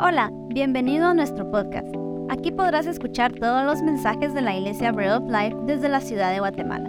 [0.00, 1.88] Hola, bienvenido a nuestro podcast.
[2.28, 6.32] Aquí podrás escuchar todos los mensajes de la Iglesia Bread of Life desde la ciudad
[6.32, 6.88] de Guatemala.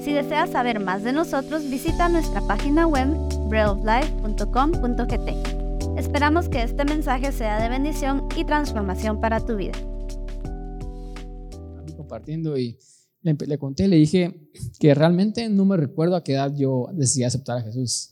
[0.00, 3.06] Si deseas saber más de nosotros, visita nuestra página web
[3.48, 5.96] breadoflife.com.gt.
[5.96, 9.74] Esperamos que este mensaje sea de bendición y transformación para tu vida.
[11.96, 12.76] Compartiendo y
[13.20, 14.34] le, le conté, le dije
[14.80, 18.11] que realmente no me recuerdo a qué edad yo decidí aceptar a Jesús.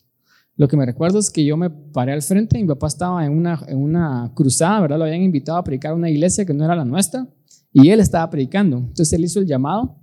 [0.60, 3.32] Lo que me recuerdo es que yo me paré al frente, mi papá estaba en
[3.32, 4.98] una, en una cruzada, ¿verdad?
[4.98, 7.26] Lo habían invitado a predicar a una iglesia que no era la nuestra
[7.72, 8.76] y él estaba predicando.
[8.76, 9.96] Entonces él hizo el llamado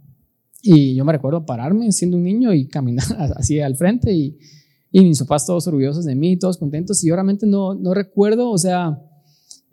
[0.64, 4.36] y yo me recuerdo pararme siendo un niño y caminar así al frente y,
[4.92, 8.50] y mis papás todos orgullosos de mí, todos contentos y yo realmente no, no recuerdo,
[8.50, 9.00] o sea,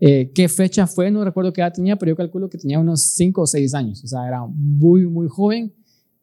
[0.01, 3.05] eh, qué fecha fue, no recuerdo qué edad tenía, pero yo calculo que tenía unos
[3.15, 5.73] 5 o 6 años, o sea, era muy, muy joven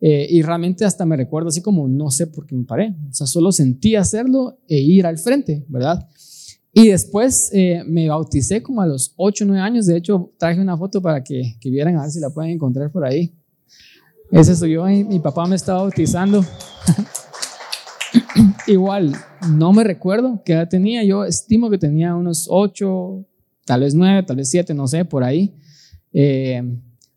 [0.03, 2.95] eh, y realmente hasta me recuerdo así como, no sé por qué me paré.
[3.09, 6.09] O sea, solo sentí hacerlo e ir al frente, ¿verdad?
[6.73, 9.85] Y después eh, me bauticé como a los 8 o 9 años.
[9.85, 12.91] De hecho, traje una foto para que, que, vieran a ver si la pueden encontrar
[12.91, 13.35] por ahí.
[14.31, 16.43] Ese soy yo y mi papá me estaba bautizando.
[18.67, 19.15] Igual,
[19.49, 21.03] no me recuerdo qué edad tenía.
[21.03, 23.25] Yo estimo que tenía unos 8,
[23.65, 25.53] tal vez 9, tal vez 7, no sé, por ahí.
[26.13, 26.63] Eh,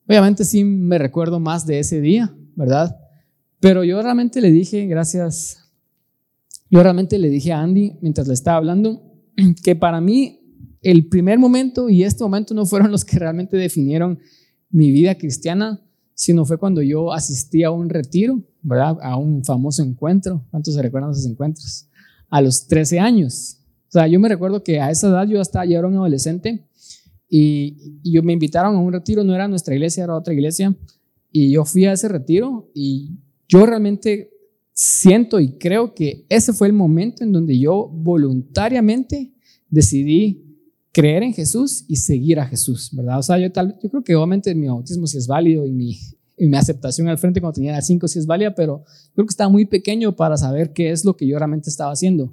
[0.07, 2.97] obviamente sí me recuerdo más de ese día, ¿verdad?
[3.61, 5.59] Pero yo realmente le dije, gracias,
[6.71, 9.03] yo realmente le dije a Andy mientras le estaba hablando,
[9.65, 10.41] que para mí
[10.83, 14.19] el primer momento y este momento no fueron los que realmente definieron
[14.71, 15.81] mi vida cristiana,
[16.15, 18.99] sino fue cuando yo asistí a un retiro, ¿verdad?
[19.03, 20.45] A un famoso encuentro.
[20.51, 21.89] ¿Cuántos se recuerdan esos encuentros?
[22.29, 23.59] A los 13 años.
[23.89, 26.69] O sea, yo me recuerdo que a esa edad yo hasta ya era un adolescente
[27.29, 30.77] y, y yo me invitaron a un retiro, no era nuestra iglesia, era otra iglesia,
[31.37, 33.11] y yo fui a ese retiro y
[33.49, 34.31] yo realmente
[34.73, 39.35] siento y creo que ese fue el momento en donde yo voluntariamente
[39.69, 40.45] decidí
[40.93, 43.19] creer en Jesús y seguir a Jesús, ¿verdad?
[43.19, 45.99] O sea, yo, tal, yo creo que obviamente mi bautismo sí es válido y mi,
[46.39, 49.51] y mi aceptación al frente cuando tenía 5 sí es válida, pero creo que estaba
[49.51, 52.33] muy pequeño para saber qué es lo que yo realmente estaba haciendo.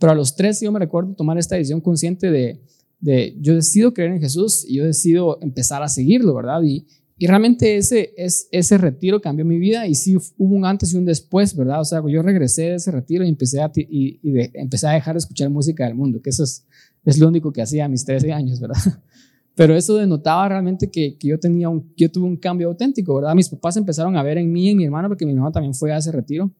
[0.00, 2.60] Pero a los 13 yo me recuerdo tomar esta decisión consciente de,
[2.98, 6.62] de yo decido creer en Jesús y yo decido empezar a seguirlo, ¿verdad?
[6.64, 6.88] Y,
[7.22, 10.96] y realmente ese, es, ese retiro cambió mi vida y sí hubo un antes y
[10.96, 11.82] un después, ¿verdad?
[11.82, 14.18] O sea, yo regresé de ese retiro y empecé a, y,
[14.54, 16.64] empecé a dejar de escuchar música del mundo, que eso es,
[17.04, 18.78] es lo único que hacía a mis 13 años, ¿verdad?
[19.54, 23.34] Pero eso denotaba realmente que, que, yo, tenía un, yo tuve un cambio auténtico, ¿verdad?
[23.34, 25.74] Mis papás empezaron a ver en mí y en mi hermano, porque mi hermano también
[25.74, 26.50] fue a ese retiro,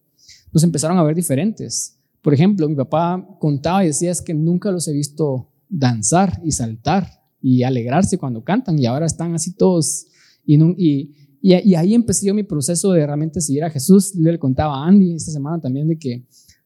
[0.53, 1.97] nos empezaron a ver diferentes.
[2.21, 6.53] Por ejemplo, mi papá contaba y decía es que nunca los he visto danzar y
[6.53, 7.09] saltar
[7.41, 10.09] y alegrarse cuando cantan y ahora están así todos
[10.45, 11.11] y,
[11.75, 14.15] ahí empecé yo mi proceso de realmente seguir a Jesús.
[14.15, 16.25] le contaba a Andy esta semana también de que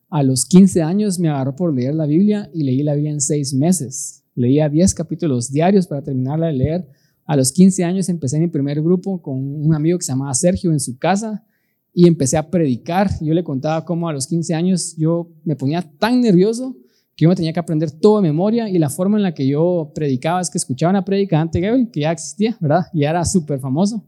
[0.08, 3.20] a los 15 años me agarró por leer la Biblia y leí la Biblia en
[3.20, 4.22] seis meses.
[4.34, 6.88] Leía 10 capítulos diarios para terminarla de leer.
[7.26, 10.72] A los 15 años empecé mi primer grupo con un amigo que se llamaba Sergio
[10.72, 11.44] en su casa
[11.92, 13.10] y empecé a predicar.
[13.20, 16.76] Yo le contaba cómo a los 15 años yo me ponía tan nervioso
[17.16, 19.92] que me tenía que aprender todo de memoria y la forma en la que yo
[19.94, 22.86] predicaba es que escuchaba una predica ante Gabriel, que ya existía, ¿verdad?
[22.92, 24.04] Y era súper famoso.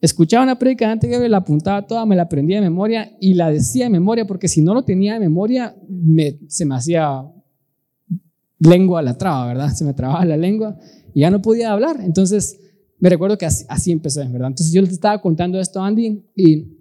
[0.00, 3.50] Escuchaba una predica ante Gabriel, la apuntaba toda, me la aprendía de memoria y la
[3.50, 7.24] decía de memoria, porque si no lo tenía de memoria, me, se me hacía
[8.60, 9.70] lengua la traba, ¿verdad?
[9.70, 10.76] Se me trababa la lengua
[11.14, 11.96] y ya no podía hablar.
[12.00, 12.60] Entonces,
[13.00, 14.48] me recuerdo que así, así empecé, ¿verdad?
[14.48, 16.77] Entonces, yo les estaba contando esto a Andy y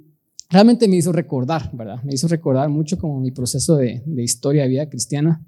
[0.50, 2.02] realmente me hizo recordar, ¿verdad?
[2.04, 5.46] Me hizo recordar mucho como mi proceso de, historia de vida cristiana.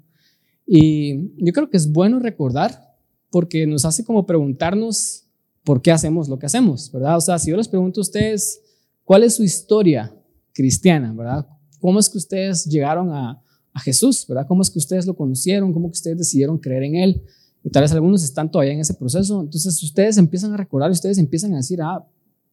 [0.66, 2.96] Y yo creo que es bueno recordar
[3.30, 5.24] porque nos hace como preguntarnos
[5.64, 7.16] por qué hacemos lo que hacemos, ¿verdad?
[7.16, 8.60] O sea, si yo les pregunto a ustedes,
[9.04, 10.14] ¿cuál es su historia
[10.52, 11.46] cristiana, ¿verdad?
[11.80, 13.42] ¿Cómo es que ustedes llegaron a,
[13.84, 14.46] Jesús, ¿verdad?
[14.48, 15.72] ¿Cómo es que ustedes lo conocieron?
[15.72, 17.22] ¿Cómo que ustedes decidieron creer en Él?
[17.62, 19.40] Y tal vez algunos están todavía en ese proceso.
[19.40, 22.04] Entonces ustedes empiezan a recordar, ustedes empiezan a decir, ah,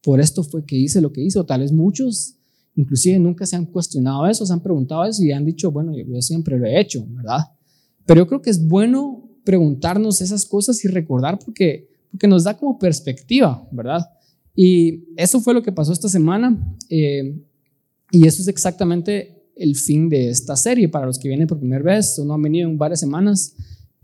[0.07, 1.37] por esto fue que hice lo que hice.
[1.37, 2.37] O tal vez muchos
[2.77, 6.21] Inclusive nunca se han cuestionado eso, se han preguntado eso y han dicho, bueno, yo,
[6.21, 7.39] siempre lo he hecho, ¿verdad?
[8.05, 12.55] Pero yo creo que es bueno preguntarnos esas cosas y recordar porque, porque nos da
[12.55, 14.07] como perspectiva, ¿verdad?
[14.55, 16.55] Y eso fue lo que pasó esta semana
[16.87, 17.41] eh,
[18.11, 21.83] y eso es exactamente el fin de esta serie para los que vienen por primera
[21.83, 23.55] vez o no han venido en varias semanas.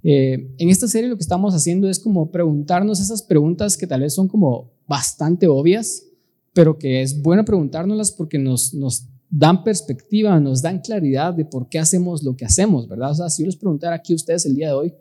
[0.01, 4.01] Eh, en esta serie lo que estamos haciendo es como preguntarnos esas preguntas que tal
[4.01, 6.05] vez son como bastante obvias,
[6.53, 11.67] pero que es bueno preguntárnoslas porque nos, nos dan perspectiva, nos dan claridad de por
[11.67, 13.11] qué hacemos lo que hacemos, ¿verdad?
[13.11, 14.93] O sea, si yo les preguntara aquí a ustedes el día de hoy,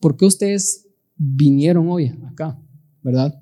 [0.00, 0.86] ¿por qué ustedes
[1.16, 2.58] vinieron hoy acá,
[3.02, 3.38] ¿verdad?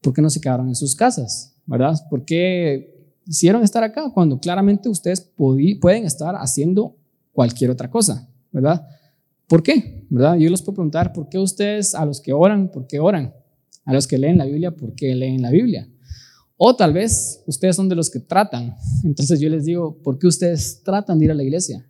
[0.00, 1.98] ¿Por qué no se quedaron en sus casas, ¿verdad?
[2.08, 6.96] ¿Por qué hicieron estar acá cuando claramente ustedes pueden estar haciendo
[7.32, 8.86] cualquier otra cosa, ¿verdad?
[9.48, 10.06] ¿Por qué?
[10.08, 10.36] ¿Verdad?
[10.36, 13.34] Yo les puedo preguntar, ¿por qué ustedes a los que oran, por qué oran?
[13.84, 15.88] A los que leen la Biblia, ¿por qué leen la Biblia?
[16.56, 18.76] O tal vez ustedes son de los que tratan.
[19.04, 21.88] Entonces yo les digo, ¿por qué ustedes tratan de ir a la iglesia?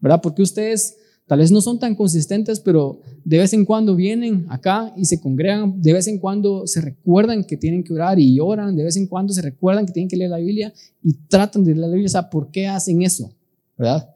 [0.00, 0.20] ¿Verdad?
[0.22, 0.96] Porque ustedes
[1.26, 5.20] tal vez no son tan consistentes, pero de vez en cuando vienen acá y se
[5.20, 8.96] congregan, de vez en cuando se recuerdan que tienen que orar y oran, de vez
[8.96, 10.72] en cuando se recuerdan que tienen que leer la Biblia
[11.02, 12.06] y tratan de leer la Biblia.
[12.06, 13.36] O sea, ¿por qué hacen eso?
[13.76, 14.08] ¿Verdad?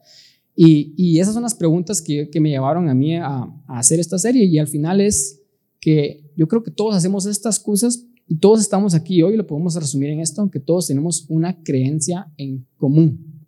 [0.55, 4.45] Y, esas son las preguntas que, me llevaron a mí a, a, hacer esta serie
[4.45, 5.41] y al final es
[5.85, 9.75] que yo creo que todos hacemos estas cosas y todos estamos aquí hoy, lo podemos
[9.75, 13.45] resumir en esto, aunque todos tenemos una creencia en común.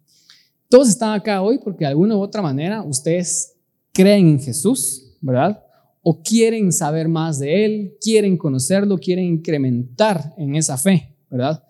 [0.70, 3.56] Todos están acá hoy porque de alguna u otra manera ustedes
[3.92, 5.64] creen en Jesús, ¿verdad?
[6.04, 11.64] O quieren saber más de Él, quieren conocerlo, quieren incrementar en esa fe, ¿verdad?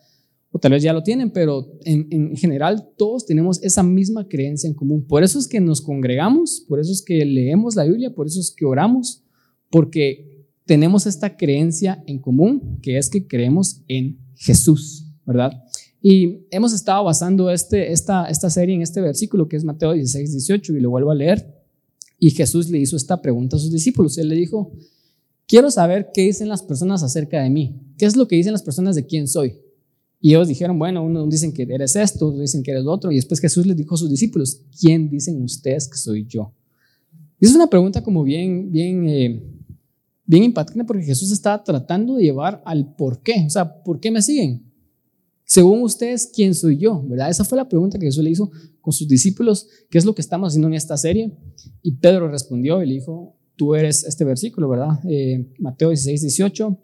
[0.52, 4.68] O tal vez ya lo tienen, pero en, en general todos tenemos esa misma creencia
[4.68, 5.08] en común.
[5.08, 8.42] Por eso es que nos congregamos, por eso es que leemos la Biblia, por eso
[8.42, 9.24] es que oramos,
[9.70, 10.37] porque
[10.68, 15.64] tenemos esta creencia en común, que es que creemos en Jesús, ¿verdad?
[16.02, 20.32] Y hemos estado basando este, esta, esta serie en este versículo que es Mateo 16,
[20.32, 21.56] 18, y lo vuelvo a leer.
[22.20, 24.18] Y Jesús le hizo esta pregunta a sus discípulos.
[24.18, 24.72] Él le dijo,
[25.48, 27.80] quiero saber qué dicen las personas acerca de mí.
[27.98, 29.56] ¿Qué es lo que dicen las personas de quién soy?
[30.20, 33.12] Y ellos dijeron, bueno, unos dicen que eres esto, otros dicen que eres lo otro.
[33.12, 36.54] Y después Jesús les dijo a sus discípulos, ¿quién dicen ustedes que soy yo?
[37.40, 39.44] Y es una pregunta como bien, bien, eh,
[40.28, 43.46] bien impactante porque Jesús estaba tratando de llevar al por qué.
[43.48, 44.68] O sea, ¿por qué me siguen?
[45.46, 47.02] Según ustedes, ¿quién soy yo?
[47.08, 47.30] ¿Verdad?
[47.30, 48.52] Esa fue la pregunta que Jesús le hizo
[48.82, 51.32] con sus discípulos, ¿qué es lo que estamos haciendo en esta serie?
[51.82, 55.00] Y Pedro respondió y le dijo, tú eres este versículo, ¿verdad?
[55.10, 56.78] Eh, Mateo 16, 18,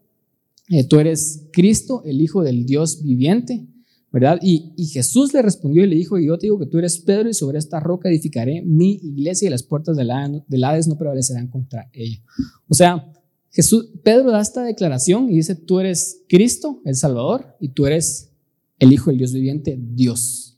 [0.70, 3.68] eh, tú eres Cristo, el Hijo del Dios viviente,
[4.14, 4.40] ¿verdad?
[4.42, 7.00] Y, y, Jesús le respondió y le dijo, y yo te digo que tú eres
[7.00, 11.48] Pedro y sobre esta roca edificaré mi iglesia y las puertas del Hades no prevalecerán
[11.48, 12.22] contra ella.
[12.70, 13.12] O sea,
[13.54, 18.32] Jesús, Pedro da esta declaración y dice, tú eres Cristo, el Salvador, y tú eres
[18.80, 20.58] el Hijo del Dios viviente, Dios.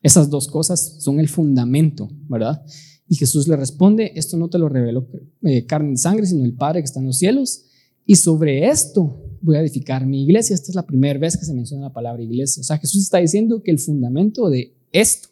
[0.00, 2.64] Esas dos cosas son el fundamento, ¿verdad?
[3.08, 5.08] Y Jesús le responde, esto no te lo reveló
[5.42, 7.64] eh, carne y sangre, sino el Padre que está en los cielos.
[8.06, 10.54] Y sobre esto voy a edificar mi iglesia.
[10.54, 12.60] Esta es la primera vez que se menciona la palabra iglesia.
[12.60, 15.28] O sea, Jesús está diciendo que el fundamento de esto,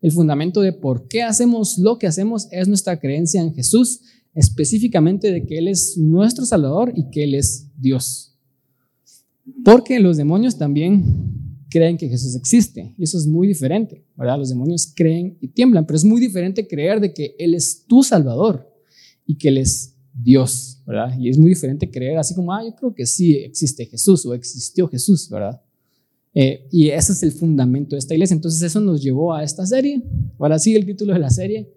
[0.00, 4.02] el fundamento de por qué hacemos lo que hacemos es nuestra creencia en Jesús,
[4.34, 8.36] específicamente de que Él es nuestro Salvador y que Él es Dios.
[9.64, 12.94] Porque los demonios también creen que Jesús existe.
[12.98, 14.38] Y eso es muy diferente, ¿verdad?
[14.38, 18.02] Los demonios creen y tiemblan, pero es muy diferente creer de que Él es tu
[18.02, 18.68] Salvador
[19.26, 21.16] y que Él es Dios, ¿verdad?
[21.18, 24.34] Y es muy diferente creer así como, ah, yo creo que sí existe Jesús o
[24.34, 25.60] existió Jesús, ¿verdad?
[26.34, 28.34] Eh, y ese es el fundamento de esta iglesia.
[28.34, 30.02] Entonces eso nos llevó a esta serie.
[30.38, 31.68] Ahora sí, el título de la serie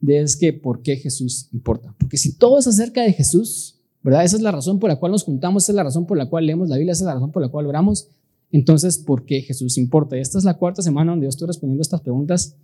[0.00, 1.94] de es que ¿por qué Jesús importa?
[1.98, 4.24] Porque si todo es acerca de Jesús, ¿verdad?
[4.24, 6.28] Esa es la razón por la cual nos juntamos, esa es la razón por la
[6.28, 8.08] cual leemos la Biblia, esa es la razón por la cual oramos.
[8.50, 10.16] Entonces, ¿por qué Jesús importa?
[10.16, 12.56] Y esta es la cuarta semana donde yo estoy respondiendo estas preguntas.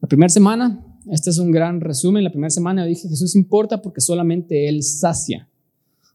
[0.00, 3.82] La primera semana, este es un gran resumen, la primera semana yo dije Jesús importa
[3.82, 5.48] porque solamente Él sacia.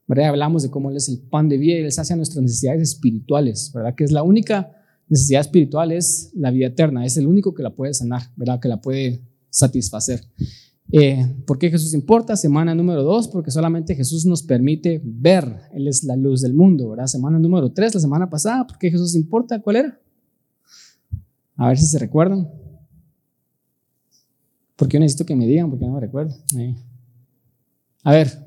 [0.07, 0.29] ¿verdad?
[0.29, 3.71] Hablamos de cómo Él es el pan de vida y Él sacia nuestras necesidades espirituales,
[3.73, 3.95] ¿verdad?
[3.95, 4.71] Que es la única
[5.07, 8.59] necesidad espiritual, es la vida eterna, es el único que la puede sanar, ¿verdad?
[8.59, 9.21] Que la puede
[9.53, 10.25] satisfacer.
[10.91, 12.35] Eh, ¿Por qué Jesús importa?
[12.35, 15.61] Semana número dos, porque solamente Jesús nos permite ver.
[15.73, 17.07] Él es la luz del mundo, ¿verdad?
[17.07, 19.61] Semana número tres, la semana pasada, ¿por qué Jesús importa?
[19.61, 19.99] ¿Cuál era?
[21.55, 22.49] A ver si se recuerdan.
[24.75, 26.35] Porque yo necesito que me digan, porque no me recuerdo.
[28.03, 28.45] A ver.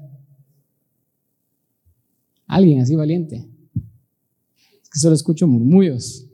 [2.47, 3.49] Alguien así valiente.
[4.83, 6.26] Es que solo escucho murmullos.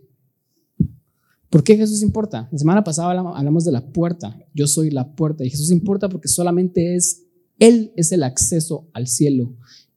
[1.53, 2.49] ¿Por qué Jesús importa?
[2.51, 4.35] La semana pasada hablamos de la puerta.
[4.55, 5.45] Yo soy la puerta.
[5.45, 7.27] Y Jesús importa porque solamente es,
[7.59, 9.55] Él es el acceso al cielo.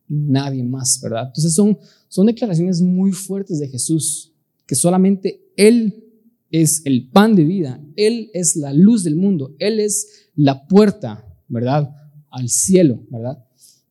[0.10, 1.28] Nadie más, ¿verdad?
[1.28, 1.78] Entonces son,
[2.10, 4.34] son declaraciones muy fuertes de Jesús,
[4.68, 6.04] que solamente Él
[6.52, 11.26] es el pan de vida, Él es la luz del mundo, Él es la puerta,
[11.48, 11.90] ¿verdad?
[12.32, 13.42] Al cielo, ¿verdad?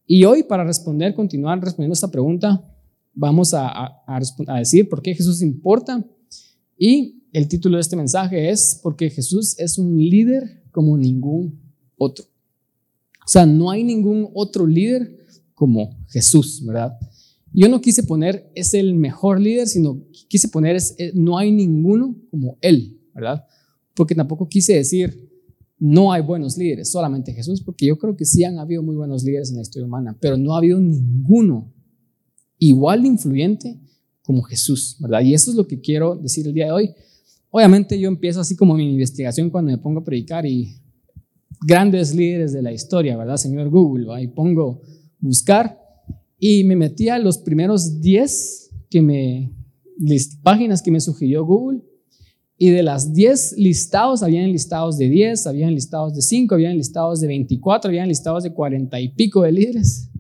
[0.07, 2.63] Y hoy para responder, continuar respondiendo esta pregunta,
[3.15, 6.05] vamos a, a, a decir por qué Jesús importa
[6.77, 11.61] y el título de este mensaje es porque Jesús es un líder como ningún
[11.97, 12.25] otro.
[12.25, 15.19] O sea, no hay ningún otro líder
[15.53, 16.97] como Jesús, ¿verdad?
[17.53, 21.51] Yo no quise poner es el mejor líder, sino quise poner es, eh, no hay
[21.51, 23.45] ninguno como Él, ¿verdad?
[23.95, 25.29] Porque tampoco quise decir
[25.77, 29.25] no hay buenos líderes, solamente Jesús, porque yo creo que sí han habido muy buenos
[29.25, 31.75] líderes en la historia humana, pero no ha habido ninguno
[32.59, 33.81] igual influyente
[34.23, 35.23] como Jesús, ¿verdad?
[35.23, 36.95] Y eso es lo que quiero decir el día de hoy.
[37.57, 40.75] Obviamente yo empiezo así como mi investigación cuando me pongo a predicar y
[41.65, 43.37] grandes líderes de la historia, ¿verdad?
[43.37, 44.83] Señor Google, ahí pongo
[45.21, 45.79] buscar
[46.37, 49.53] y me metí a los primeros 10 que me,
[50.43, 51.83] páginas que me sugirió Google
[52.59, 57.21] y de las 10 listados, habían listados de 10, habían listados de 5, habían listados
[57.21, 60.11] de 24, habían listados de 40 y pico de líderes.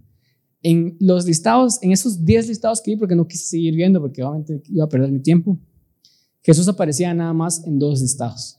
[0.62, 4.22] En los listados, en esos 10 listados que vi, porque no quise seguir viendo, porque
[4.22, 5.58] obviamente iba a perder mi tiempo,
[6.44, 8.58] Jesús aparecía nada más en dos listados.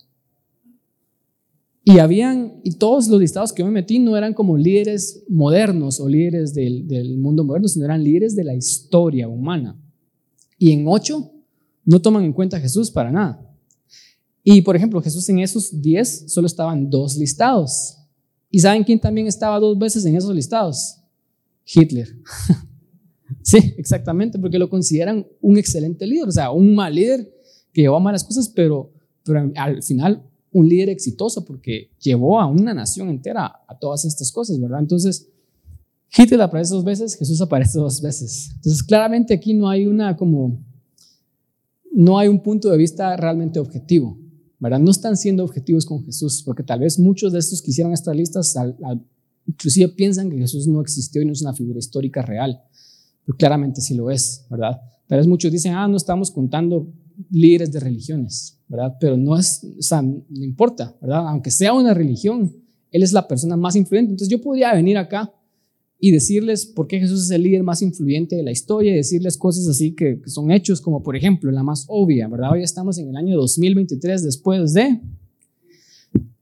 [1.83, 5.99] Y habían, y todos los listados que yo me metí no eran como líderes modernos
[5.99, 9.79] o líderes del, del mundo moderno, sino eran líderes de la historia humana.
[10.57, 11.31] Y en ocho
[11.83, 13.47] no toman en cuenta a Jesús para nada.
[14.43, 17.99] Y por ejemplo, Jesús en esos 10 solo estaban dos listados.
[18.49, 20.97] ¿Y saben quién también estaba dos veces en esos listados?
[21.65, 22.07] Hitler.
[23.43, 27.34] sí, exactamente, porque lo consideran un excelente líder, o sea, un mal líder
[27.75, 28.93] que llevó a malas cosas, pero,
[29.25, 34.31] pero al final un líder exitoso porque llevó a una nación entera a todas estas
[34.31, 34.79] cosas, ¿verdad?
[34.79, 35.27] Entonces,
[36.17, 38.51] Hitler aparece dos veces, Jesús aparece dos veces.
[38.55, 40.57] Entonces, claramente aquí no hay una como,
[41.91, 44.17] no hay un punto de vista realmente objetivo.
[44.57, 44.79] ¿verdad?
[44.79, 48.15] No están siendo objetivos con Jesús, porque tal vez muchos de estos que hicieron estas
[48.15, 48.55] listas
[49.45, 52.61] inclusive piensan que Jesús no existió y no es una figura histórica real,
[53.25, 54.79] pero claramente sí lo es, ¿verdad?
[55.07, 56.87] Tal vez muchos dicen, ah, no estamos contando
[57.29, 58.95] líderes de religiones, ¿verdad?
[58.99, 61.27] Pero no es, o sea, no importa, ¿verdad?
[61.27, 62.53] Aunque sea una religión,
[62.91, 64.11] Él es la persona más influyente.
[64.11, 65.33] Entonces yo podría venir acá
[65.99, 69.37] y decirles por qué Jesús es el líder más influyente de la historia y decirles
[69.37, 72.51] cosas así que, son hechos, como por ejemplo la más obvia, ¿verdad?
[72.51, 74.99] Hoy estamos en el año 2023 después de...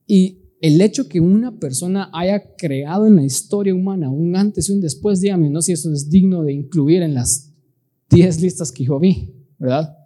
[0.05, 4.73] Y el hecho que una persona haya creado en la historia humana un antes y
[4.73, 7.51] un después, dígame, no si eso es digno de incluir en las
[8.09, 9.97] 10 listas que yo vi, ¿verdad?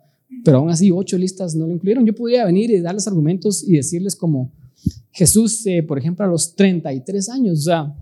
[0.47, 2.05] Pero aún así, 8 listas no lo incluyeron.
[2.05, 4.53] Yo podría venir y darles argumentos y decirles como
[5.11, 7.93] Jesús, eh, por ejemplo, a los 33 años, o sea,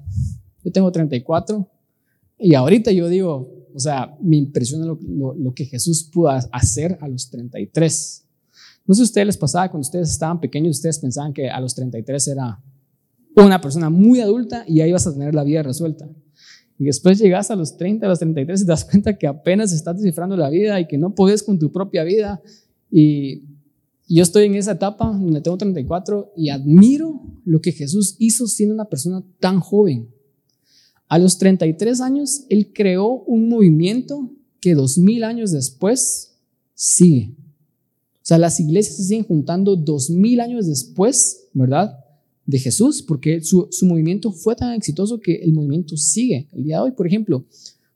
[0.63, 1.67] yo tengo 34
[2.37, 7.31] y ahorita yo digo, o sea, me impresiona lo, que Jesús pudo hacer a los
[7.31, 8.23] 33.
[8.85, 11.59] No sé si a ustedes les pasaba cuando ustedes estaban pequeños, ustedes pensaban que a
[11.59, 12.61] los 33 era
[13.37, 16.07] una persona muy adulta y ahí vas a tener la vida resuelta.
[16.77, 19.71] Y después llegas a los 30, a los 33 y te das cuenta que apenas
[19.71, 22.41] estás descifrando la vida y que no puedes con tu propia vida.
[22.91, 23.43] Y
[24.07, 28.75] yo estoy en esa etapa donde tengo 34 y admiro lo que Jesús hizo siendo
[28.75, 30.09] una persona tan joven.
[31.07, 36.35] A los 33 años, él creó un movimiento que dos mil años después
[36.73, 37.35] sigue.
[38.15, 42.04] O sea, las iglesias se siguen juntando dos mil años después, ¿verdad?
[42.45, 46.47] De Jesús, porque su, movimiento fue tan exitoso que el movimiento sigue.
[46.53, 47.45] El día de hoy, por ejemplo,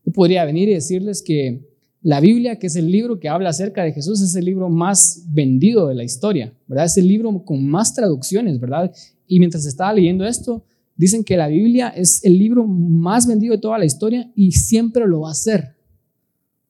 [0.06, 1.68] yo podría venir y decirles que
[2.02, 5.26] la Biblia, que es el libro que habla acerca de Jesús, es el libro más
[5.28, 6.86] vendido de la historia, ¿verdad?
[6.86, 8.92] Es el libro con más traducciones, ¿verdad?
[9.28, 10.64] Y mientras estaba leyendo esto,
[11.00, 15.08] Dicen que la Biblia es el libro más vendido de toda la historia y siempre
[15.08, 15.78] lo va a ser.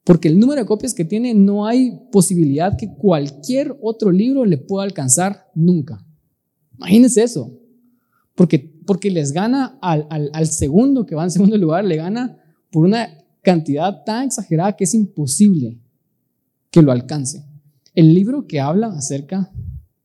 [0.03, 4.59] Porque el número de copias que tiene no hay posibilidad que cualquier otro libro le
[4.59, 6.05] pueda alcanzar nunca.
[6.77, 7.58] Imagínense eso.
[8.45, 12.37] Porque, les gana al, al segundo que va en segundo lugar, le gana
[12.71, 13.09] por una
[13.41, 15.77] cantidad tan exagerada que es imposible
[16.71, 17.43] que lo alcance.
[17.93, 19.51] El libro que habla acerca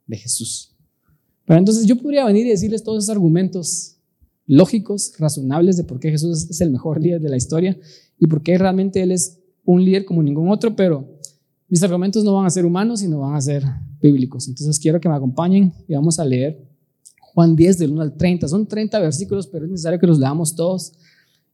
[0.07, 0.75] de Jesús.
[1.45, 3.99] Pero entonces yo podría venir y decirles todos esos argumentos
[4.47, 7.79] lógicos, razonables de por qué Jesús es el mejor líder de la historia
[8.19, 11.09] y por qué realmente Él es un líder como ningún otro, pero
[11.69, 13.63] mis argumentos no van a ser humanos, sino van a ser
[14.01, 14.49] bíblicos.
[14.49, 16.74] Entonces quiero que me acompañen y vamos a leer
[17.35, 18.49] Juan 10 del 1 al 30.
[18.49, 20.93] Son 30 versículos, pero es necesario que los leamos todos.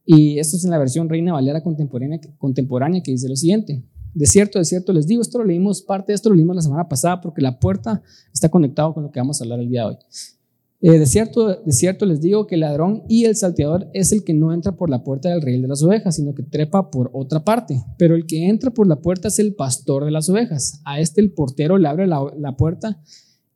[0.05, 3.83] Y esto es en la versión Reina Valera contemporánea, contemporánea que dice lo siguiente.
[4.13, 6.61] De cierto, de cierto les digo, esto lo leímos, parte de esto lo leímos la
[6.61, 8.01] semana pasada porque la puerta
[8.33, 9.97] está conectado con lo que vamos a hablar el día de hoy.
[10.83, 14.23] Eh, de, cierto, de cierto les digo que el ladrón y el salteador es el
[14.23, 17.11] que no entra por la puerta del rey de las ovejas, sino que trepa por
[17.13, 17.83] otra parte.
[17.97, 20.81] Pero el que entra por la puerta es el pastor de las ovejas.
[20.83, 22.99] A este el portero le abre la, la puerta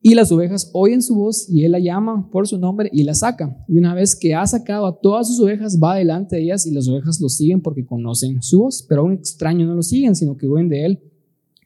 [0.07, 3.15] y las ovejas oyen su voz y él la llama por su nombre y la
[3.15, 3.57] saca.
[3.67, 6.71] Y una vez que ha sacado a todas sus ovejas, va delante de ellas y
[6.71, 8.85] las ovejas lo siguen porque conocen su voz.
[8.88, 11.00] Pero a un extraño no lo siguen, sino que huyen de él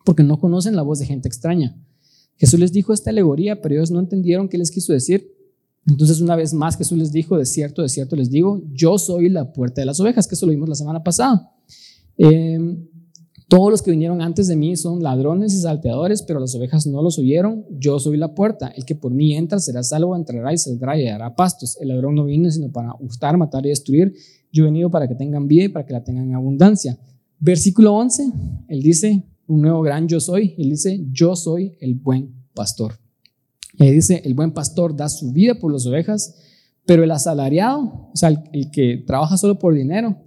[0.05, 1.75] porque no conocen la voz de gente extraña.
[2.37, 5.35] Jesús les dijo esta alegoría, pero ellos no entendieron qué les quiso decir.
[5.85, 9.27] Entonces, una vez más, Jesús les dijo, de cierto, de cierto les digo, yo soy
[9.27, 11.51] la puerta de las ovejas, que eso lo vimos la semana pasada.
[12.15, 12.87] Em,
[13.49, 17.01] todos los que vinieron antes de mí son ladrones y salteadores, pero las ovejas no
[17.01, 17.65] los oyeron.
[17.71, 18.67] Yo soy la puerta.
[18.67, 21.75] El que por mí entra será salvo, entrará y saldrá y hará pastos.
[21.81, 24.13] El ladrón no vino sino para hurtar, matar y destruir.
[24.51, 26.99] Yo he venido para que tengan vida y para que la tengan en abundancia.
[27.39, 28.31] Versículo 11,
[28.67, 30.53] él dice, un nuevo gran yo soy.
[30.59, 32.99] Él dice, yo soy el buen pastor.
[33.79, 36.35] Y dice, el buen pastor da su vida por las ovejas,
[36.85, 40.17] Pero el asalariado, o sea, el, que trabaja solo por dinero,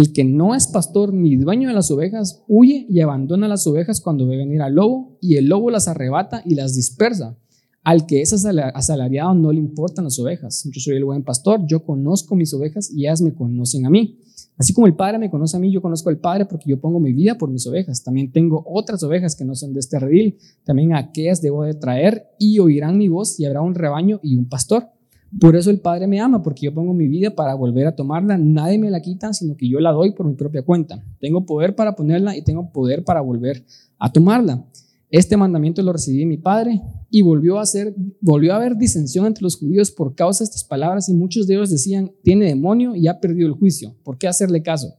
[0.00, 4.00] el que no es pastor ni dueño de las ovejas, huye y abandona las ovejas
[4.00, 7.36] cuando ve venir al lobo, y el lobo las arrebata y las dispersa.
[7.82, 10.68] Al que es asalariado no le importan las ovejas.
[10.70, 14.18] Yo soy el buen pastor, yo conozco mis ovejas y ellas me conocen a mí.
[14.58, 17.00] Así como el Padre me conoce a mí, yo conozco al Padre porque yo pongo
[17.00, 18.02] mi vida por mis ovejas.
[18.02, 20.36] También tengo otras ovejas que no son de este redil.
[20.64, 24.48] También aquellas debo de traer y oirán mi voz y habrá un rebaño y un
[24.48, 24.90] pastor.
[25.38, 28.36] Por eso el Padre me ama, porque yo pongo mi vida para volver a tomarla.
[28.36, 31.04] Nadie me la quita, sino que yo la doy por mi propia cuenta.
[31.20, 33.64] Tengo poder para ponerla y tengo poder para volver
[33.98, 34.64] a tomarla.
[35.08, 39.26] Este mandamiento lo recibí de mi padre y volvió a, ser, volvió a haber disensión
[39.26, 42.94] entre los judíos por causa de estas palabras y muchos de ellos decían, tiene demonio
[42.94, 43.94] y ha perdido el juicio.
[44.04, 44.94] ¿Por qué hacerle caso?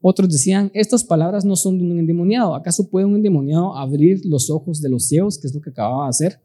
[0.00, 2.54] Otros decían, estas palabras no son de un endemoniado.
[2.54, 6.04] ¿Acaso puede un endemoniado abrir los ojos de los ciegos, que es lo que acababa
[6.04, 6.40] de hacer?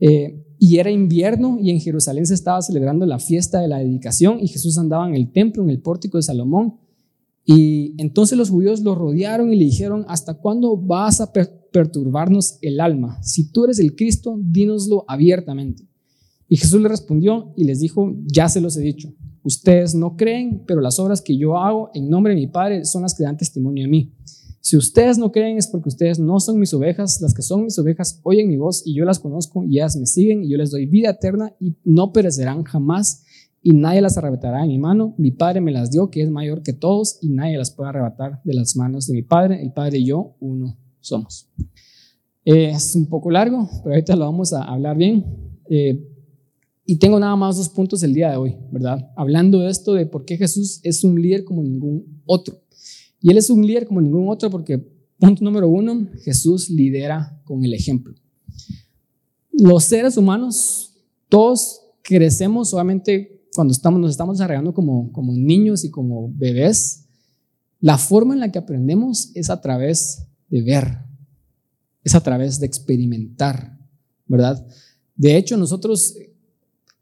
[0.00, 4.40] Eh, y era invierno y en Jerusalén se estaba celebrando la fiesta de la dedicación
[4.40, 6.78] y Jesús andaba en el templo, en el pórtico de Salomón.
[7.44, 11.32] Y entonces los judíos lo rodearon y le dijeron, ¿hasta cuándo vas a
[11.70, 13.22] perturbarnos el alma.
[13.22, 15.86] Si tú eres el Cristo, dínoslo abiertamente.
[16.48, 19.12] Y Jesús le respondió y les dijo, ya se los he dicho.
[19.42, 23.02] Ustedes no creen, pero las obras que yo hago en nombre de mi Padre son
[23.02, 24.14] las que dan testimonio de mí.
[24.68, 27.78] Si ustedes no creen es porque ustedes no son mis ovejas, las que son mis
[27.78, 30.70] ovejas oyen mi voz y yo las conozco y ellas me siguen y yo les
[30.70, 33.24] doy vida eterna y no perecerán jamás
[33.62, 35.14] y nadie las arrebatará de mi mano.
[35.16, 38.42] Mi Padre me las dio, que es mayor que todos y nadie las puede arrebatar
[38.44, 39.62] de las manos de mi Padre.
[39.62, 41.48] El Padre y yo, uno somos.
[42.44, 45.24] Eh, es un poco largo, pero ahorita lo vamos a hablar bien.
[45.70, 45.98] Eh,
[46.84, 49.12] y tengo nada más dos puntos el día de hoy, ¿verdad?
[49.16, 52.60] Hablando de esto de por qué Jesús es un líder como ningún otro.
[53.20, 54.78] Y Él es un líder como ningún otro porque,
[55.18, 58.14] punto número uno, Jesús lidera con el ejemplo.
[59.52, 60.94] Los seres humanos,
[61.28, 67.06] todos crecemos solamente cuando estamos, nos estamos desarrollando como, como niños y como bebés.
[67.80, 70.98] La forma en la que aprendemos es a través de ver,
[72.04, 73.78] es a través de experimentar,
[74.26, 74.64] ¿verdad?
[75.16, 76.14] De hecho, nosotros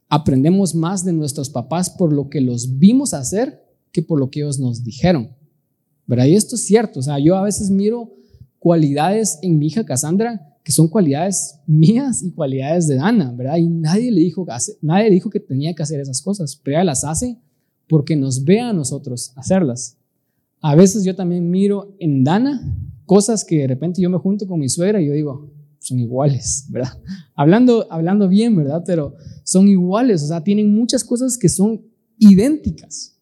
[0.09, 4.41] aprendemos más de nuestros papás por lo que los vimos hacer que por lo que
[4.41, 5.37] ellos nos dijeron,
[6.07, 6.27] ¿verdad?
[6.27, 8.13] Y esto es cierto, o sea, yo a veces miro
[8.59, 13.57] cualidades en mi hija Cassandra que son cualidades mías y cualidades de Dana, ¿verdad?
[13.57, 14.45] Y nadie le dijo,
[14.83, 17.39] nadie dijo que tenía que hacer esas cosas, pero ella las hace
[17.89, 19.97] porque nos ve a nosotros hacerlas.
[20.61, 24.59] A veces yo también miro en Dana cosas que de repente yo me junto con
[24.59, 26.99] mi suegra y yo digo, son iguales, ¿verdad?
[27.37, 28.83] Hablando, hablando bien, ¿verdad?
[28.85, 29.15] Pero
[29.45, 31.81] son iguales, o sea, tienen muchas cosas que son
[32.19, 33.16] idénticas.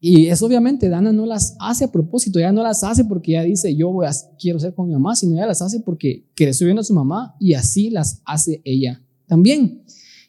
[0.00, 3.42] Y eso obviamente Dana no las hace a propósito, ella no las hace porque ella
[3.42, 6.66] dice, yo voy a, quiero ser con mi mamá, sino ella las hace porque creció
[6.66, 9.82] viendo a su mamá y así las hace ella también.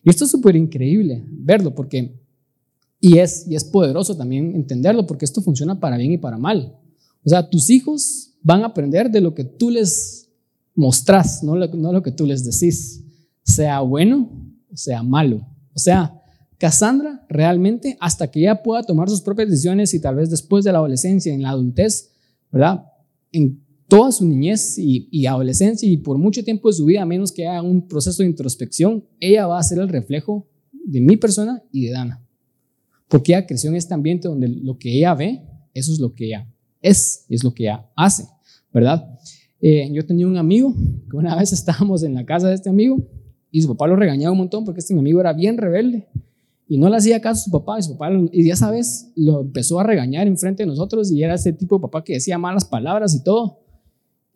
[0.04, 2.20] Y esto es súper increíble verlo porque,
[3.00, 6.76] y es, y es poderoso también entenderlo porque esto funciona para bien y para mal.
[7.24, 10.30] O sea, tus hijos van a aprender de lo que tú les
[10.74, 13.04] mostrás, no lo, no lo que tú les decís,
[13.44, 15.46] sea bueno o sea malo.
[15.74, 16.19] O sea,
[16.60, 20.74] Cassandra realmente, hasta que ella pueda tomar sus propias decisiones y tal vez después de
[20.74, 22.12] la adolescencia, en la adultez,
[22.52, 22.84] ¿verdad?
[23.32, 27.06] En toda su niñez y, y, adolescencia y por mucho tiempo de su vida, a
[27.06, 31.16] menos que haga un proceso de introspección, ella va a ser el reflejo de mi
[31.16, 32.22] persona y de Dana.
[33.08, 35.42] Porque ella creció en este ambiente donde lo que ella ve,
[35.74, 36.48] eso es lo que ella
[36.82, 38.28] es, es lo que ella hace,
[38.74, 39.18] ¿verdad?
[39.62, 40.76] Eh, yo tenía un amigo
[41.10, 42.98] que una vez estábamos en la casa de este amigo
[43.50, 46.08] y su papá lo regañaba un montón porque este mi amigo era bien rebelde
[46.72, 49.42] y no le hacía caso a su papá y su papá, y ya sabes, lo
[49.42, 52.64] empezó a regañar enfrente de nosotros y era ese tipo de papá que decía malas
[52.64, 53.62] palabras y todo.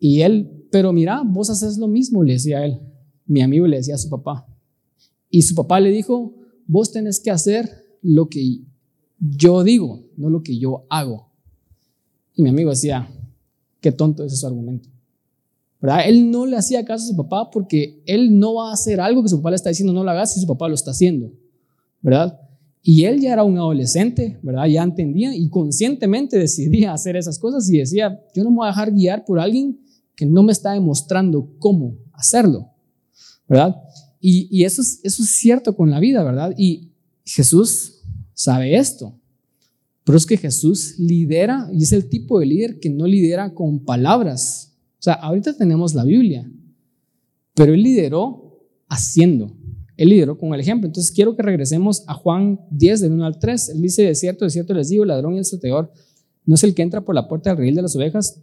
[0.00, 2.80] Y él, pero mira, vos haces lo mismo, le decía él.
[3.24, 4.48] Mi amigo le decía a su papá.
[5.30, 6.34] Y su papá le dijo,
[6.66, 7.70] vos tenés que hacer
[8.02, 8.62] lo que
[9.20, 11.30] yo digo, no lo que yo hago.
[12.34, 13.08] Y mi amigo decía,
[13.80, 14.88] qué tonto es su argumento.
[15.80, 16.00] ¿verdad?
[16.08, 19.22] Él no le hacía caso a su papá porque él no va a hacer algo
[19.22, 21.30] que su papá le está diciendo no lo haga si su papá lo está haciendo,
[22.04, 22.38] ¿verdad?
[22.82, 24.66] Y él ya era un adolescente, ¿verdad?
[24.66, 28.70] Ya entendía y conscientemente decidía hacer esas cosas y decía, yo no me voy a
[28.70, 29.80] dejar guiar por alguien
[30.14, 32.70] que no me está demostrando cómo hacerlo,
[33.48, 33.74] ¿verdad?
[34.20, 36.54] Y, y eso, es, eso es cierto con la vida, ¿verdad?
[36.58, 36.92] Y
[37.24, 38.02] Jesús
[38.34, 39.18] sabe esto.
[40.04, 43.82] Pero es que Jesús lidera y es el tipo de líder que no lidera con
[43.82, 44.76] palabras.
[44.98, 46.50] O sea, ahorita tenemos la Biblia,
[47.54, 49.56] pero él lideró haciendo.
[49.96, 50.86] Él lideró con el ejemplo.
[50.86, 53.70] Entonces quiero que regresemos a Juan 10, del 1 al 3.
[53.70, 55.92] Él dice, de cierto, de cierto les digo, ladrón y el saqueador
[56.46, 58.40] no es el que entra por la puerta del redil de las ovejas,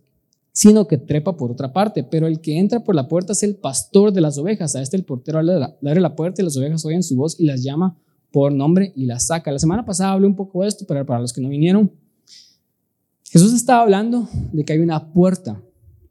[0.53, 2.03] sino que trepa por otra parte.
[2.03, 4.75] Pero el que entra por la puerta es el pastor de las ovejas.
[4.75, 7.63] A este el portero abre la puerta y las ovejas oyen su voz y las
[7.63, 7.97] llama
[8.31, 9.51] por nombre y la saca.
[9.51, 11.91] La semana pasada hablé un poco de esto, pero para los que no vinieron,
[13.29, 15.61] Jesús estaba hablando de que hay una puerta,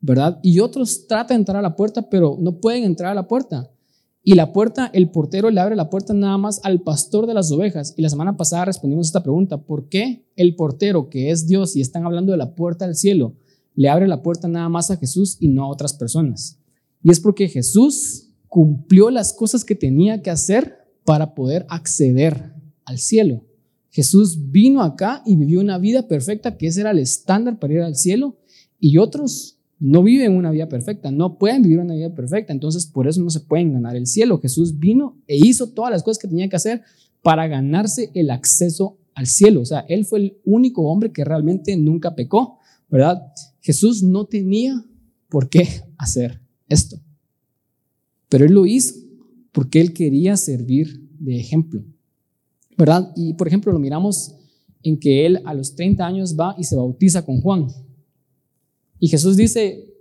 [0.01, 0.39] ¿verdad?
[0.43, 3.71] Y otros tratan de entrar a la puerta, pero no pueden entrar a la puerta.
[4.23, 7.51] Y la puerta, el portero le abre la puerta nada más al pastor de las
[7.51, 7.95] ovejas.
[7.97, 11.81] Y la semana pasada respondimos esta pregunta, ¿por qué el portero, que es Dios y
[11.81, 13.35] están hablando de la puerta del cielo,
[13.75, 16.59] le abre la puerta nada más a Jesús y no a otras personas?
[17.03, 22.53] Y es porque Jesús cumplió las cosas que tenía que hacer para poder acceder
[22.85, 23.45] al cielo.
[23.91, 27.81] Jesús vino acá y vivió una vida perfecta, que ese era el estándar para ir
[27.81, 28.39] al cielo,
[28.79, 33.09] y otros no viven una vida perfecta, no pueden vivir una vida perfecta, entonces por
[33.09, 34.39] eso no se pueden ganar el cielo.
[34.39, 36.83] Jesús vino e hizo todas las cosas que tenía que hacer
[37.23, 39.63] para ganarse el acceso al cielo.
[39.63, 42.59] O sea, Él fue el único hombre que realmente nunca pecó,
[42.91, 43.33] ¿verdad?
[43.63, 44.85] Jesús no tenía
[45.31, 45.67] por qué
[45.99, 47.01] hacer esto,
[48.29, 48.95] pero Él lo hizo
[49.51, 51.83] porque Él quería servir de ejemplo,
[52.77, 53.13] ¿verdad?
[53.17, 54.35] Y por ejemplo lo miramos
[54.83, 57.67] en que Él a los 30 años va y se bautiza con Juan.
[59.01, 59.93] Y Jesús dice,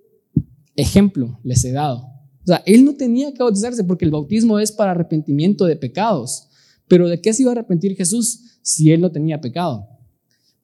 [0.76, 2.04] ejemplo les he dado.
[2.44, 6.48] O sea, él no tenía que bautizarse porque el bautismo es para arrepentimiento de pecados.
[6.88, 9.88] Pero ¿de qué se iba a arrepentir Jesús si él no tenía pecado?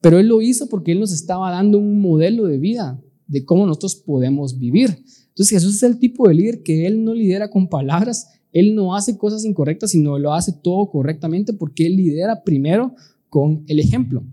[0.00, 3.66] Pero él lo hizo porque él nos estaba dando un modelo de vida de cómo
[3.66, 5.02] nosotros podemos vivir.
[5.28, 8.94] Entonces Jesús es el tipo de líder que él no lidera con palabras, él no
[8.94, 12.94] hace cosas incorrectas, sino lo hace todo correctamente porque él lidera primero
[13.28, 14.24] con el ejemplo.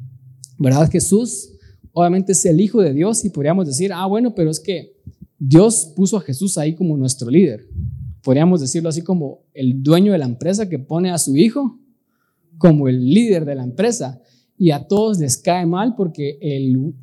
[0.58, 0.89] ¿Verdad?
[0.89, 1.53] Jesús
[1.94, 4.94] obviamente es el Hijo de Dios y podríamos decir, ah, bueno, pero es que
[5.40, 7.68] Dios puso a Jesús ahí como nuestro líder.
[8.24, 11.80] Podríamos decirlo así como el dueño de la empresa que pone a su hijo
[12.58, 14.22] como el líder de la empresa
[14.58, 16.94] y a todos les cae mal porque el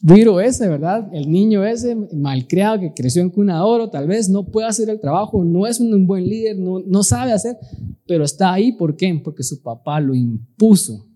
[0.00, 1.08] viro ese, ¿verdad?
[1.12, 4.88] El niño ese malcriado que creció en cuna de oro, tal vez no puede hacer
[4.88, 7.56] el trabajo, no es un buen líder, no, no sabe hacer,
[8.06, 9.20] pero está ahí, ¿por qué?
[9.22, 11.06] Porque su papá lo impuso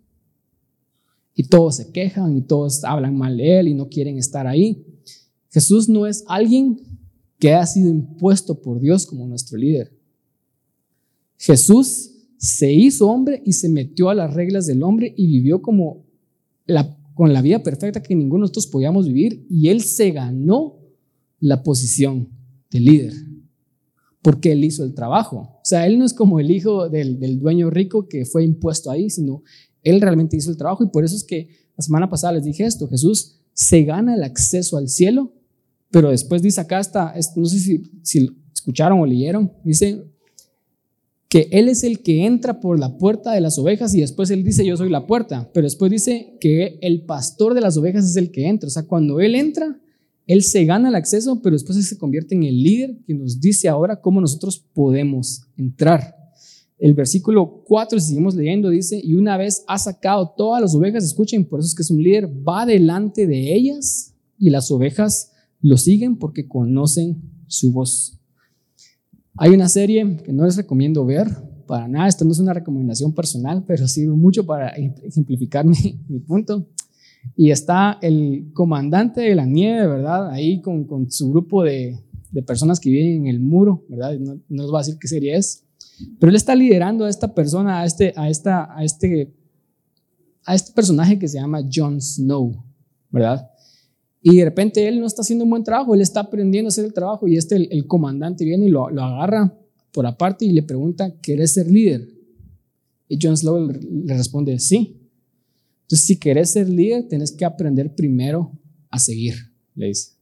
[1.39, 4.85] y todos se quejan y todos hablan mal de él y no quieren estar ahí.
[5.53, 6.81] Jesús no es alguien
[7.39, 9.97] que ha sido impuesto por Dios como nuestro líder.
[11.37, 16.07] Jesús se hizo hombre y se metió a las reglas del hombre y vivió como
[16.67, 20.81] la, con la vida perfecta que ninguno de nosotros podíamos vivir y él se ganó
[21.39, 22.31] la posición
[22.69, 23.13] de líder
[24.23, 25.37] porque él hizo el trabajo.
[25.37, 28.91] O sea, él no es como el hijo del, del dueño rico que fue impuesto
[28.91, 29.45] ahí, sino
[29.83, 32.65] él realmente hizo el trabajo y por eso es que la semana pasada les dije
[32.65, 35.33] esto, Jesús se gana el acceso al cielo,
[35.91, 40.05] pero después dice acá está, no sé si, si escucharon o leyeron, dice
[41.29, 44.45] que Él es el que entra por la puerta de las ovejas y después Él
[44.45, 48.17] dice yo soy la puerta, pero después dice que el pastor de las ovejas es
[48.17, 49.81] el que entra, o sea, cuando Él entra,
[50.27, 53.41] Él se gana el acceso, pero después Él se convierte en el líder que nos
[53.41, 56.18] dice ahora cómo nosotros podemos entrar.
[56.79, 61.03] El versículo 4, si seguimos leyendo, dice, y una vez ha sacado todas las ovejas,
[61.03, 65.33] escuchen, por eso es que es un líder, va delante de ellas y las ovejas
[65.61, 68.21] lo siguen porque conocen su voz.
[69.37, 71.29] Hay una serie que no les recomiendo ver
[71.67, 75.67] para nada, esto no es una recomendación personal, pero sirve mucho para ejemplificar
[76.09, 76.69] mi, punto.
[77.37, 80.31] Y está el comandante de la nieve, ¿verdad?
[80.31, 81.99] Ahí con, con su grupo de,
[82.31, 84.17] de, personas que viven en el muro, ¿verdad?
[84.19, 85.68] No, no les a decir qué serie es
[86.19, 89.35] pero él está liderando a esta persona, a este, a esta, a este,
[90.45, 92.65] a este personaje que se llama Jon Snow,
[93.11, 93.51] ¿verdad?
[94.23, 96.85] Y de repente él no está haciendo un buen trabajo, él está aprendiendo a hacer
[96.85, 99.57] el trabajo y este, el, comandante viene y lo, lo, agarra
[99.93, 102.09] por aparte y le pregunta, ¿quieres ser líder?
[103.09, 105.01] Y Jon Snow le responde, sí.
[105.83, 108.53] Entonces, si quieres ser líder, tienes que aprender primero
[108.91, 109.35] a seguir,
[109.75, 110.13] le dice.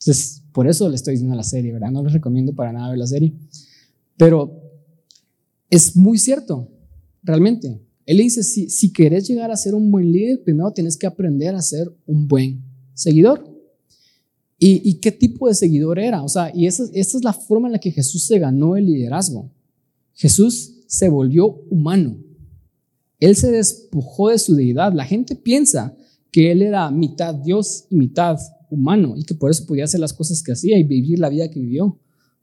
[0.00, 1.90] Entonces, por eso le estoy diciendo la serie, ¿verdad?
[1.90, 3.32] No les recomiendo para nada ver la serie.
[4.16, 4.67] Pero
[5.70, 6.70] es muy cierto,
[7.22, 7.80] realmente.
[8.06, 11.06] Él le dice, si, si querés llegar a ser un buen líder, primero tienes que
[11.06, 13.44] aprender a ser un buen seguidor.
[14.60, 16.22] ¿Y, qué tipo de seguidor era?
[16.24, 18.86] O sea, y esa, esa es la forma en la que Jesús se ganó el
[18.86, 19.52] liderazgo.
[20.14, 22.18] Jesús se volvió humano.
[23.20, 24.92] Él se despojó de su deidad.
[24.92, 25.96] La gente piensa
[26.32, 28.38] que él era mitad Dios y mitad
[28.70, 31.50] humano y que por eso podía hacer las cosas que hacía y vivir la vida
[31.50, 32.00] que vivió.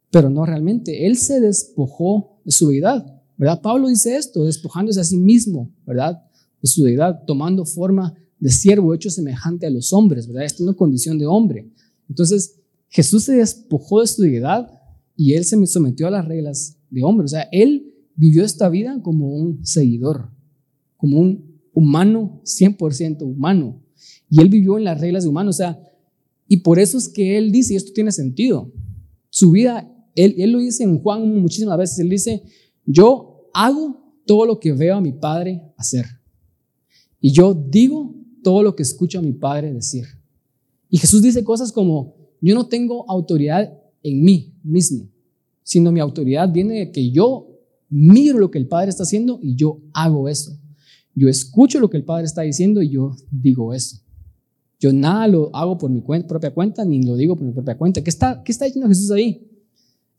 [0.10, 1.08] Pero no realmente.
[1.08, 3.15] Él se despojó de su deidad.
[3.38, 3.62] ¿Verdad?
[3.62, 6.22] Pablo dice esto, despojándose a sí mismo, ¿verdad?
[6.62, 10.46] De su deidad, tomando forma de siervo hecho semejante a los hombres, ¿verdad?
[10.46, 11.70] Esta es una condición de hombre.
[12.10, 14.72] Entonces, Jesús se despojó de su deidad
[15.16, 17.26] y él se sometió a las reglas de hombre.
[17.26, 20.30] O sea, él vivió esta vida como un seguidor,
[20.98, 23.82] como un humano, 100% humano.
[24.30, 25.50] Y él vivió en las reglas de humano.
[25.50, 25.80] O sea,
[26.48, 28.72] y por eso es que él dice, y esto tiene sentido,
[29.30, 32.44] su vida, él, él lo dice en Juan muchísimas veces, él dice,
[32.86, 36.06] yo hago todo lo que veo a mi Padre hacer.
[37.20, 40.06] Y yo digo todo lo que escucho a mi Padre decir.
[40.90, 45.10] Y Jesús dice cosas como, yo no tengo autoridad en mí mismo,
[45.64, 47.48] sino mi autoridad viene de que yo
[47.90, 50.58] miro lo que el Padre está haciendo y yo hago eso.
[51.16, 53.98] Yo escucho lo que el Padre está diciendo y yo digo eso.
[54.80, 58.04] Yo nada lo hago por mi propia cuenta, ni lo digo por mi propia cuenta.
[58.04, 59.48] ¿Qué está, ¿Qué está diciendo Jesús ahí?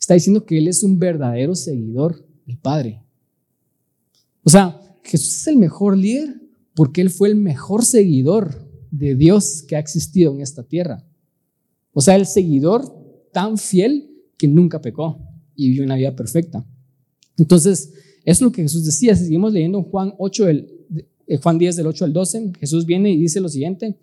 [0.01, 3.03] Está diciendo que Él es un verdadero seguidor del Padre.
[4.43, 6.41] O sea, Jesús es el mejor líder
[6.75, 11.05] porque Él fue el mejor seguidor de Dios que ha existido en esta tierra.
[11.93, 15.19] O sea, el seguidor tan fiel que nunca pecó
[15.55, 16.65] y vivió una vida perfecta.
[17.37, 17.93] Entonces,
[18.25, 19.15] es lo que Jesús decía.
[19.17, 20.87] Seguimos leyendo Juan 8, el,
[21.27, 23.97] eh, Juan 10 del 8 al 12, Jesús viene y dice lo siguiente,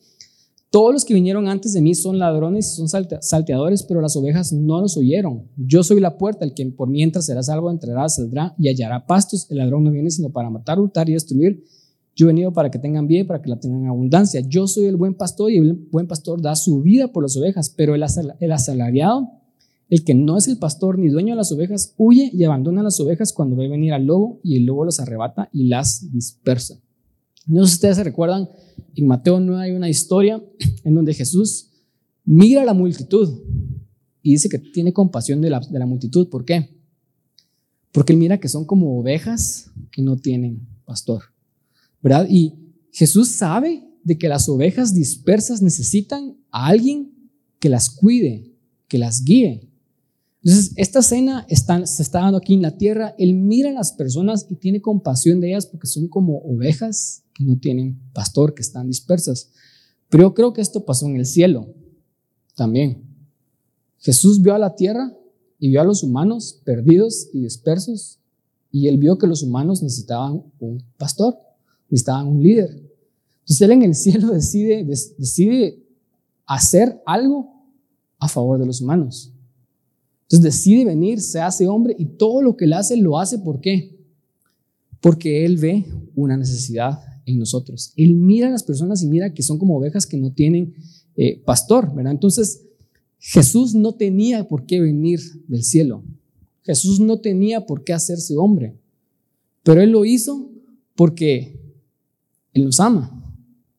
[0.74, 2.88] todos los que vinieron antes de mí son ladrones y son
[3.22, 5.44] salteadores, pero las ovejas no los oyeron.
[5.56, 9.46] Yo soy la puerta, el que por mientras será salvo entrará, saldrá y hallará pastos.
[9.52, 11.64] El ladrón no viene sino para matar, hurtar y destruir.
[12.16, 14.42] Yo he venido para que tengan bien, para que la tengan en abundancia.
[14.42, 17.70] Yo soy el buen pastor y el buen pastor da su vida por las ovejas,
[17.70, 19.30] pero el, asalariado,
[19.92, 23.00] el que no es el pastor ni dueño de las ovejas, huye y abandona las
[23.00, 26.80] ovejas cuando ve venir al lobo y el lobo los arrebata y las dispersa.
[27.46, 28.50] No sé si ustedes se recuerdan
[28.96, 30.42] en Mateo 9 hay una historia
[30.84, 31.70] en donde Jesús
[32.24, 33.42] mira a la multitud
[34.22, 36.30] y dice que tiene compasión de la, de la multitud.
[36.30, 36.70] ¿Por qué?
[37.92, 41.24] Porque él mira que son como ovejas que no tienen pastor.
[42.02, 42.28] ¿Verdad?
[42.30, 42.54] Y
[42.92, 47.12] Jesús sabe de que las ovejas dispersas necesitan a alguien
[47.60, 48.54] que las cuide,
[48.88, 49.70] que las guíe.
[50.44, 53.16] Entonces, esta cena se está dando aquí en la tierra.
[53.18, 57.58] Él mira a las personas y tiene compasión de ellas porque son como ovejas no
[57.58, 59.50] tienen pastor, que están dispersas.
[60.10, 61.74] Pero yo creo que esto pasó en el cielo
[62.56, 63.04] también.
[64.00, 65.12] Jesús vio a la tierra
[65.58, 68.20] y vio a los humanos perdidos y dispersos
[68.72, 71.38] y él vio que los humanos necesitaban un pastor,
[71.90, 72.70] necesitaban un líder.
[73.40, 75.84] Entonces él en el cielo decide, decide
[76.46, 77.54] hacer algo
[78.20, 79.32] a favor de los humanos.
[80.24, 83.62] Entonces decide venir, se hace hombre y todo lo que él hace lo hace ¿por
[83.62, 83.96] qué?
[85.00, 87.94] Porque él ve una necesidad en nosotros.
[87.96, 90.74] Él mira a las personas y mira que son como ovejas que no tienen
[91.16, 92.14] eh, pastor, ¿verdad?
[92.14, 92.64] Entonces,
[93.20, 96.04] Jesús no tenía por qué venir del cielo.
[96.64, 98.78] Jesús no tenía por qué hacerse hombre.
[99.64, 100.52] Pero Él lo hizo
[100.96, 101.60] porque
[102.54, 103.20] Él nos ama.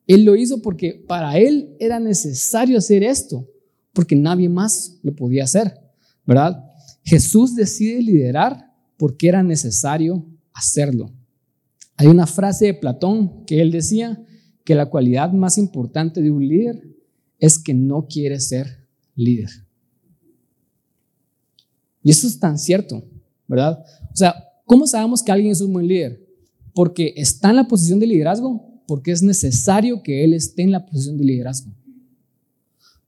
[0.07, 3.49] Él lo hizo porque para Él era necesario hacer esto,
[3.93, 5.75] porque nadie más lo podía hacer,
[6.27, 6.63] ¿verdad?
[7.03, 11.11] Jesús decide liderar porque era necesario hacerlo.
[11.97, 14.23] Hay una frase de Platón que él decía
[14.65, 16.83] que la cualidad más importante de un líder
[17.39, 19.51] es que no quiere ser líder.
[22.03, 23.05] Y eso es tan cierto,
[23.47, 23.85] ¿verdad?
[24.13, 24.35] O sea,
[24.67, 26.23] ¿cómo sabemos que alguien es un buen líder?
[26.75, 30.85] Porque está en la posición de liderazgo, porque es necesario que él esté en la
[30.85, 31.73] posición de liderazgo.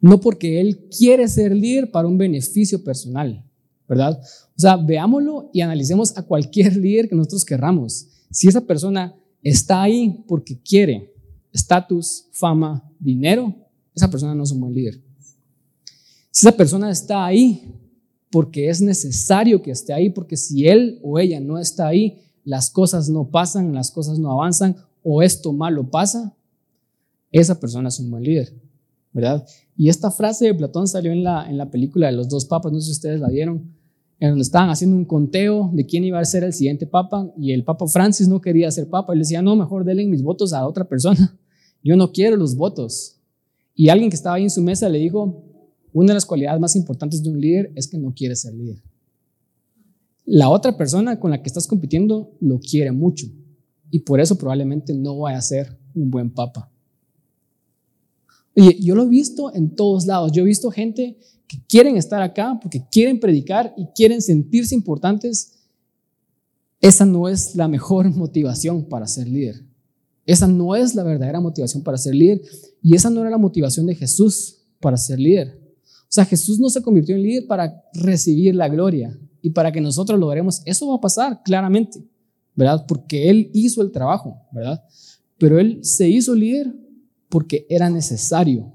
[0.01, 3.45] No porque él quiere ser líder para un beneficio personal,
[3.89, 4.21] ¿verdad?
[4.21, 8.07] O sea, veámoslo y analicemos a cualquier líder que nosotros querramos.
[8.31, 11.15] Si esa persona está ahí porque quiere
[11.53, 13.55] estatus, fama, dinero,
[13.95, 15.01] esa persona no es un buen líder.
[16.31, 17.75] Si esa persona está ahí
[18.31, 22.71] porque es necesario que esté ahí, porque si él o ella no está ahí, las
[22.71, 26.37] cosas no pasan, las cosas no avanzan o esto malo pasa,
[27.33, 28.53] esa persona es un buen líder,
[29.13, 29.47] ¿verdad?
[29.77, 32.73] Y esta frase de Platón salió en la, en la película de los dos papas,
[32.73, 33.76] no sé si ustedes la vieron,
[34.19, 37.53] en donde estaban haciendo un conteo de quién iba a ser el siguiente papa y
[37.53, 39.13] el papa Francis no quería ser papa.
[39.13, 41.37] Él decía, no, mejor denle mis votos a otra persona.
[41.83, 43.17] Yo no quiero los votos.
[43.75, 45.45] Y alguien que estaba ahí en su mesa le dijo,
[45.93, 48.83] una de las cualidades más importantes de un líder es que no quiere ser líder.
[50.25, 53.27] La otra persona con la que estás compitiendo lo quiere mucho
[53.91, 56.71] y por eso probablemente no vaya a ser un buen papa.
[58.57, 60.33] Oye, yo lo he visto en todos lados.
[60.33, 65.53] Yo he visto gente que quieren estar acá porque quieren predicar y quieren sentirse importantes.
[66.81, 69.65] Esa no es la mejor motivación para ser líder.
[70.25, 72.41] Esa no es la verdadera motivación para ser líder.
[72.83, 75.61] Y esa no era la motivación de Jesús para ser líder.
[75.85, 79.81] O sea, Jesús no se convirtió en líder para recibir la gloria y para que
[79.81, 80.63] nosotros lo veremos.
[80.65, 82.03] Eso va a pasar claramente,
[82.55, 82.85] ¿verdad?
[82.89, 84.83] Porque Él hizo el trabajo, ¿verdad?
[85.39, 86.75] Pero Él se hizo líder
[87.37, 88.73] porque era necesario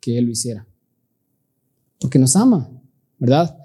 [0.00, 0.66] que Él lo hiciera.
[2.00, 2.68] Porque nos ama,
[3.20, 3.56] ¿verdad?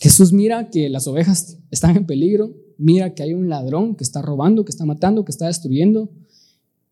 [0.00, 4.20] Jesús mira que las ovejas están en peligro, mira que hay un ladrón que está
[4.20, 6.10] robando, que está matando, que está destruyendo.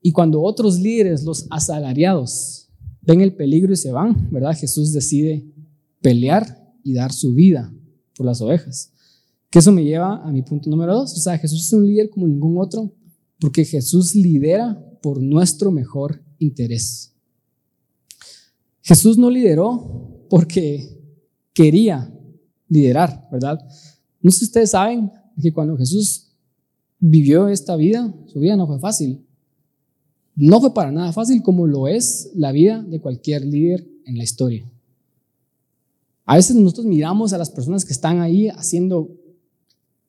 [0.01, 2.69] Y cuando otros líderes, los asalariados,
[3.03, 4.57] ven el peligro y se van, ¿verdad?
[4.57, 5.45] Jesús decide
[6.01, 7.75] pelear y dar su vida
[8.15, 8.93] por las ovejas.
[9.51, 11.15] Que eso me lleva a mi punto número dos.
[11.15, 12.95] O sea, Jesús es un líder como ningún otro
[13.41, 17.13] porque Jesús lidera por nuestro mejor interés.
[18.83, 20.99] Jesús no lideró porque
[21.53, 22.13] quería
[22.69, 23.59] liderar, ¿verdad?
[24.21, 26.33] No sé si ustedes saben que cuando Jesús
[26.99, 29.25] vivió esta vida, su vida no fue fácil.
[30.37, 34.25] No fue para nada fácil como lo es la vida de cualquier líder en la
[34.25, 34.71] historia.
[36.25, 39.11] A veces nosotros miramos a las personas que están ahí haciendo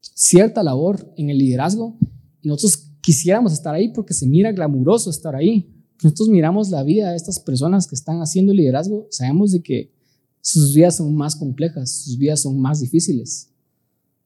[0.02, 1.98] cierta labor en el liderazgo
[2.42, 5.70] y nosotros quisiéramos estar ahí porque se mira glamuroso estar ahí.
[6.04, 9.92] Nosotros miramos la vida de estas personas que están haciendo liderazgo, sabemos de que
[10.42, 13.50] sus vidas son más complejas, sus vidas son más difíciles.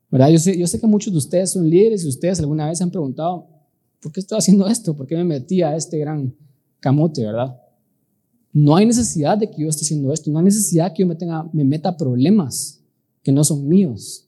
[0.10, 0.30] ¿Verdad?
[0.30, 2.92] Yo sé, yo sé que muchos de ustedes son líderes y ustedes alguna vez han
[2.92, 3.50] preguntado,
[4.00, 4.96] ¿por qué estoy haciendo esto?
[4.96, 6.34] ¿Por qué me metí a este gran
[6.80, 7.60] camote, verdad?
[8.54, 11.16] No hay necesidad de que yo esté haciendo esto, no hay necesidad que yo me,
[11.16, 12.82] tenga, me meta problemas
[13.22, 14.25] que no son míos.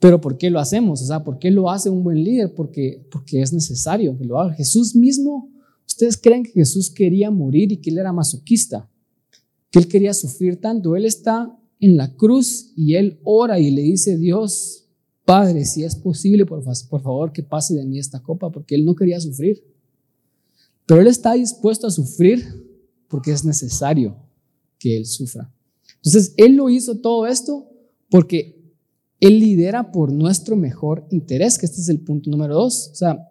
[0.00, 1.02] Pero ¿por qué lo hacemos?
[1.02, 2.54] O sea, ¿por qué lo hace un buen líder?
[2.54, 4.54] Porque, porque es necesario que lo haga.
[4.54, 5.50] Jesús mismo,
[5.86, 8.90] ¿ustedes creen que Jesús quería morir y que él era masoquista?
[9.70, 10.96] Que él quería sufrir tanto.
[10.96, 14.86] Él está en la cruz y él ora y le dice, Dios,
[15.26, 18.86] Padre, si es posible, por, por favor, que pase de mí esta copa, porque él
[18.86, 19.62] no quería sufrir.
[20.86, 22.42] Pero él está dispuesto a sufrir
[23.06, 24.16] porque es necesario
[24.78, 25.52] que él sufra.
[25.96, 27.68] Entonces, él lo hizo todo esto
[28.08, 28.59] porque
[29.20, 32.90] él lidera por nuestro mejor interés, que este es el punto número dos.
[32.92, 33.28] O sea,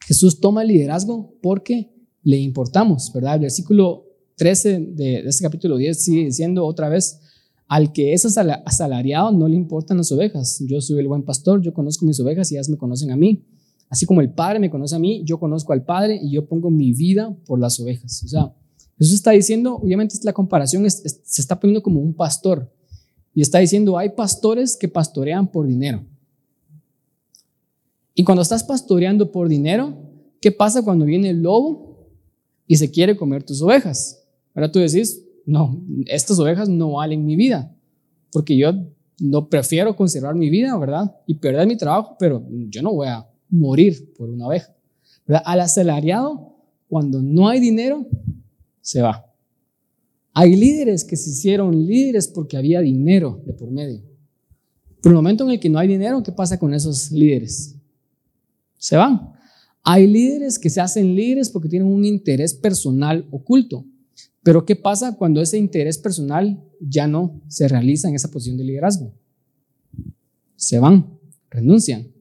[0.00, 3.36] Jesús toma el liderazgo porque le importamos, ¿verdad?
[3.36, 4.04] El versículo
[4.36, 7.20] 13 de, este capítulo 10 sigue diciendo otra vez,
[7.68, 10.62] al que es asalariado no le importan las ovejas.
[10.66, 13.44] Yo soy el buen pastor, yo conozco mis ovejas y ellas me conocen a mí.
[13.90, 16.70] Así como el Padre me conoce a mí, yo conozco al Padre y yo pongo
[16.70, 18.22] mi vida por las ovejas.
[18.24, 18.54] O sea,
[18.98, 22.72] Jesús está diciendo, obviamente la comparación se está poniendo como un pastor.
[23.34, 26.04] Y está diciendo, hay pastores que pastorean por dinero.
[28.14, 29.96] Y cuando estás pastoreando por dinero,
[30.40, 32.08] ¿qué pasa cuando viene el lobo
[32.66, 34.24] y se quiere comer tus ovejas?
[34.54, 37.72] Ahora tú decís, no, estas ovejas no valen mi vida,
[38.32, 38.72] porque yo
[39.20, 41.16] no prefiero conservar mi vida, ¿verdad?
[41.26, 44.74] Y perder mi trabajo, pero yo no voy a morir por una oveja.
[45.44, 46.56] Al asalariado,
[46.88, 48.06] cuando no hay dinero,
[48.80, 49.27] se va.
[50.40, 54.04] Hay líderes que se hicieron líderes porque había dinero de por medio.
[55.02, 57.74] Pero el momento en el que no hay dinero, ¿qué pasa con esos líderes?
[58.76, 59.32] Se van.
[59.82, 63.84] Hay líderes que se hacen líderes porque tienen un interés personal oculto.
[64.44, 68.62] Pero ¿qué pasa cuando ese interés personal ya no se realiza en esa posición de
[68.62, 69.12] liderazgo?
[70.54, 71.18] Se van,
[71.50, 72.12] renuncian.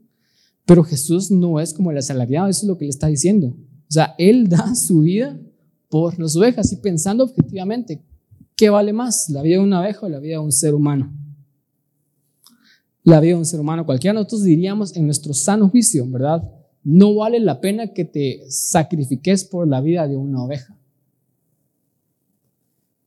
[0.66, 3.50] Pero Jesús no es como el asalariado, eso es lo que le está diciendo.
[3.50, 5.40] O sea, Él da su vida
[5.88, 8.02] por las ovejas y pensando objetivamente,
[8.58, 9.30] ¿qué vale más?
[9.30, 11.14] ¿La vida de una oveja o la vida de un ser humano?
[13.04, 13.86] La vida de un ser humano.
[13.86, 16.44] Cualquiera de nosotros diríamos en nuestro sano juicio, ¿verdad?
[16.84, 20.76] No vale la pena que te sacrifiques por la vida de una oveja.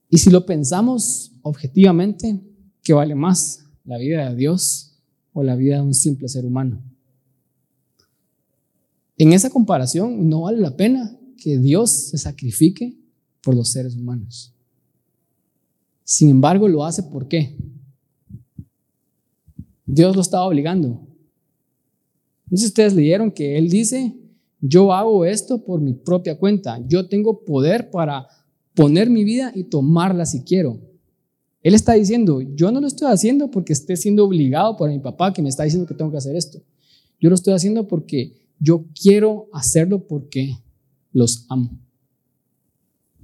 [0.08, 2.40] Y si lo pensamos objetivamente,
[2.82, 3.64] ¿qué vale más?
[3.84, 4.96] ¿La vida de Dios
[5.32, 6.82] o la vida de un simple ser humano?
[9.18, 12.96] En esa comparación no vale la pena que Dios se sacrifique
[13.42, 14.54] por los seres humanos.
[16.10, 17.56] Sin embargo, lo hace ¿por qué?
[19.86, 21.06] Dios lo estaba obligando.
[22.46, 24.12] Entonces ustedes leyeron que Él dice,
[24.60, 28.26] yo hago esto por mi propia cuenta, yo tengo poder para
[28.74, 30.80] poner mi vida y tomarla si quiero.
[31.62, 35.32] Él está diciendo, yo no lo estoy haciendo porque esté siendo obligado por mi papá
[35.32, 36.60] que me está diciendo que tengo que hacer esto.
[37.20, 40.56] Yo lo estoy haciendo porque yo quiero hacerlo porque
[41.12, 41.70] los amo.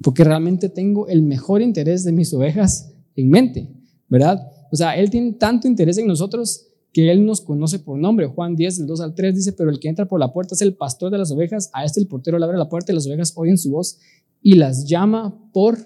[0.02, 3.68] Porque realmente tengo el mejor interés de mis ovejas en mente,
[4.08, 4.46] ¿verdad?
[4.70, 8.26] O sea, Él tiene tanto interés en nosotros que Él nos conoce por nombre.
[8.26, 10.62] Juan 10, del 2 al 3 dice, pero el que entra por la puerta es
[10.62, 13.06] el pastor de las ovejas, a este el portero le abre la puerta y las
[13.06, 13.98] ovejas oyen su voz
[14.42, 15.78] y las llama por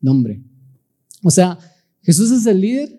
[0.00, 0.42] nombre.
[1.22, 1.58] O sea,
[2.02, 2.98] Jesús es el líder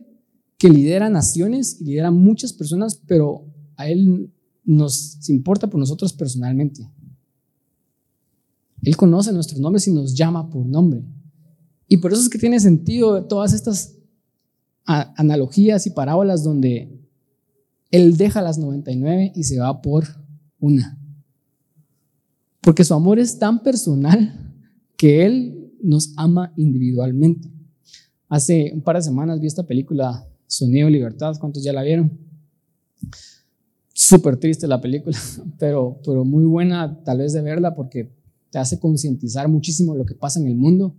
[0.57, 3.45] que lidera naciones y lidera muchas personas, pero
[3.75, 4.31] a Él
[4.63, 6.87] nos importa por nosotros personalmente.
[8.83, 11.03] Él conoce nuestros nombres y nos llama por nombre.
[11.87, 13.97] Y por eso es que tiene sentido todas estas
[14.85, 16.99] analogías y parábolas donde
[17.91, 20.05] Él deja las 99 y se va por
[20.59, 20.97] una.
[22.61, 24.53] Porque su amor es tan personal
[24.97, 27.51] que Él nos ama individualmente.
[28.29, 31.35] Hace un par de semanas vi esta película Sonido y Libertad.
[31.39, 32.11] ¿Cuántos ya la vieron?
[33.93, 35.17] Súper triste la película,
[35.59, 38.20] pero, pero muy buena tal vez de verla porque
[38.51, 40.95] te hace concientizar muchísimo lo que pasa en el mundo,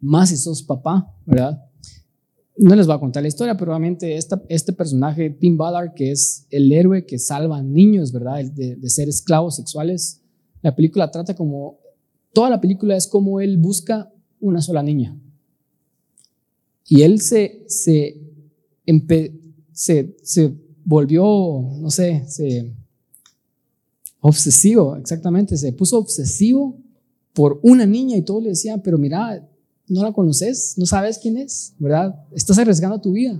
[0.00, 1.60] más si sos papá, ¿verdad?
[2.56, 6.46] no les voy a contar la historia, pero obviamente este personaje, Tim Ballard, que es
[6.50, 8.44] el héroe que salva niños, ¿verdad?
[8.44, 10.20] De, de, ser esclavos sexuales,
[10.62, 11.78] la película trata como,
[12.32, 15.18] toda la película es como él busca una sola niña.
[16.86, 18.20] Y él se, se,
[19.72, 21.24] se, se volvió,
[21.80, 22.72] no sé, se,
[24.20, 26.78] obsesivo, exactamente, se puso obsesivo
[27.34, 29.46] por una niña y todos le decían, pero mira,
[29.88, 32.24] no la conoces, no sabes quién es, ¿verdad?
[32.32, 33.38] Estás arriesgando tu vida.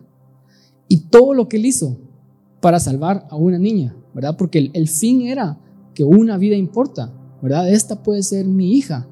[0.88, 1.96] Y todo lo que él hizo
[2.60, 4.36] para salvar a una niña, ¿verdad?
[4.36, 5.58] Porque el, el fin era
[5.94, 7.70] que una vida importa, ¿verdad?
[7.70, 9.06] Esta puede ser mi hija.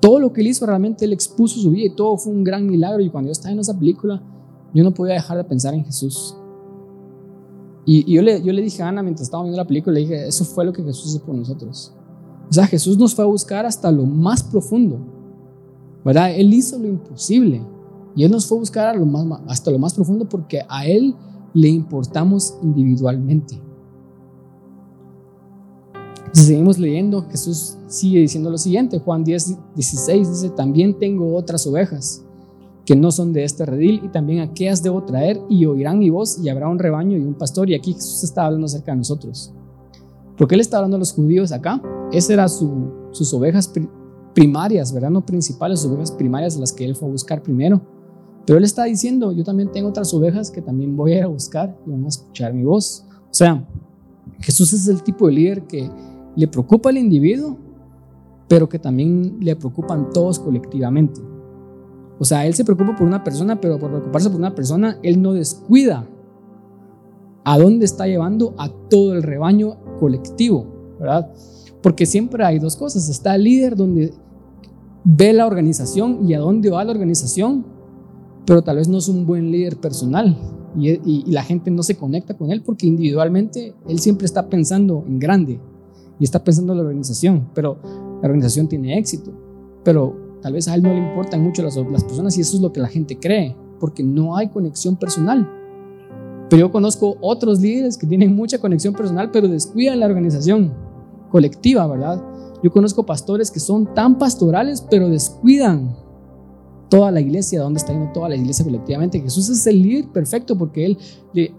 [0.00, 2.66] Todo lo que él hizo realmente él expuso su vida y todo fue un gran
[2.66, 3.02] milagro.
[3.02, 4.22] Y cuando yo estaba en esa película,
[4.72, 6.36] yo no podía dejar de pensar en Jesús.
[7.86, 10.28] Y, yo, le, yo le dije a Ana mientras estaba viendo la película, le dije,
[10.28, 11.94] eso fue lo que Jesús hizo por nosotros.
[12.48, 14.98] O sea, Jesús nos fue a buscar hasta lo más profundo,
[16.04, 16.34] ¿verdad?
[16.34, 17.62] Él hizo lo imposible
[18.14, 21.14] y Él nos fue a buscar lo más, hasta lo más profundo porque a Él
[21.52, 23.60] le importamos individualmente.
[26.32, 31.64] Si seguimos leyendo, Jesús sigue diciendo lo siguiente, Juan 10, 16 dice, también tengo otras
[31.66, 32.24] ovejas
[32.84, 36.38] que no son de este redil, y también aquellas debo traer, y oirán mi voz,
[36.38, 37.70] y habrá un rebaño y un pastor.
[37.70, 39.52] Y aquí Jesús está hablando acerca de nosotros.
[40.36, 41.80] Porque Él está hablando a los judíos acá?
[42.12, 43.72] Esas eran sus ovejas
[44.34, 45.10] primarias, ¿verdad?
[45.10, 47.80] No principales, sus ovejas primarias, las que Él fue a buscar primero.
[48.46, 51.28] Pero Él está diciendo, yo también tengo otras ovejas que también voy a ir a
[51.28, 53.06] buscar y van a escuchar mi voz.
[53.30, 53.66] O sea,
[54.40, 55.90] Jesús es el tipo de líder que
[56.36, 57.56] le preocupa al individuo,
[58.48, 61.20] pero que también le preocupan todos colectivamente.
[62.18, 65.20] O sea, él se preocupa por una persona, pero por preocuparse por una persona, él
[65.20, 66.06] no descuida
[67.44, 70.66] a dónde está llevando a todo el rebaño colectivo,
[70.98, 71.30] ¿verdad?
[71.82, 73.08] Porque siempre hay dos cosas.
[73.08, 74.12] Está el líder donde
[75.04, 77.66] ve la organización y a dónde va la organización,
[78.46, 80.36] pero tal vez no es un buen líder personal
[80.76, 85.04] y, y la gente no se conecta con él porque individualmente él siempre está pensando
[85.06, 85.60] en grande
[86.18, 89.32] y está pensando en la organización, pero la organización tiene éxito.
[89.84, 92.62] Pero Tal vez a él no le importan mucho las, las personas y eso es
[92.62, 95.50] lo que la gente cree, porque no hay conexión personal.
[96.50, 100.72] Pero yo conozco otros líderes que tienen mucha conexión personal, pero descuidan la organización
[101.30, 102.22] colectiva, ¿verdad?
[102.62, 105.96] Yo conozco pastores que son tan pastorales, pero descuidan
[106.88, 109.20] toda la iglesia, dónde está yendo toda la iglesia colectivamente.
[109.20, 110.98] Jesús es el líder perfecto porque Él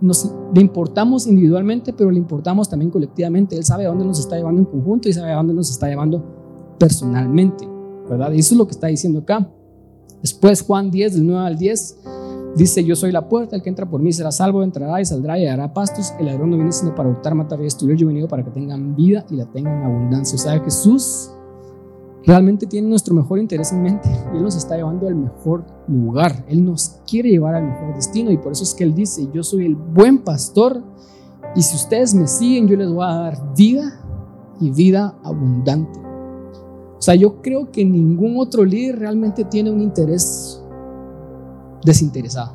[0.02, 3.58] nos, le importamos individualmente, pero le importamos también colectivamente.
[3.58, 5.88] Él sabe a dónde nos está llevando en conjunto y sabe a dónde nos está
[5.88, 6.24] llevando
[6.80, 7.68] personalmente.
[8.10, 8.32] ¿verdad?
[8.32, 9.50] Y eso es lo que está diciendo acá.
[10.22, 11.98] Después Juan 10, del 9 al 10,
[12.56, 15.38] dice, yo soy la puerta, el que entra por mí será salvo, entrará y saldrá
[15.38, 16.14] y hará pastos.
[16.20, 17.98] El ladrón no viene sino para hurtar, matar y destruir.
[17.98, 20.36] Yo he venido para que tengan vida y la tengan en abundancia.
[20.36, 21.32] O sea, Jesús
[22.26, 24.10] realmente tiene nuestro mejor interés en mente.
[24.34, 26.46] Él nos está llevando al mejor lugar.
[26.48, 28.32] Él nos quiere llevar al mejor destino.
[28.32, 30.82] Y por eso es que Él dice, yo soy el buen pastor.
[31.56, 34.02] Y si ustedes me siguen, yo les voy a dar vida
[34.60, 36.00] y vida abundante.
[36.98, 40.45] O sea, yo creo que ningún otro líder realmente tiene un interés
[41.86, 42.54] desinteresado.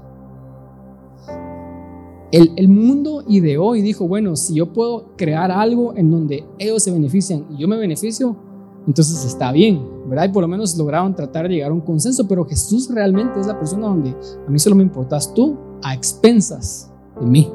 [2.33, 6.83] El, el, mundo ideó y dijo, bueno, si yo puedo crear algo en donde ellos
[6.83, 8.37] se benefician y yo me beneficio,
[8.87, 10.27] entonces está bien, ¿verdad?
[10.27, 13.47] Y por lo menos lograron tratar de llegar a un consenso, pero Jesús realmente es
[13.47, 17.51] la persona donde a mí solo me importas tú a expensas de mí.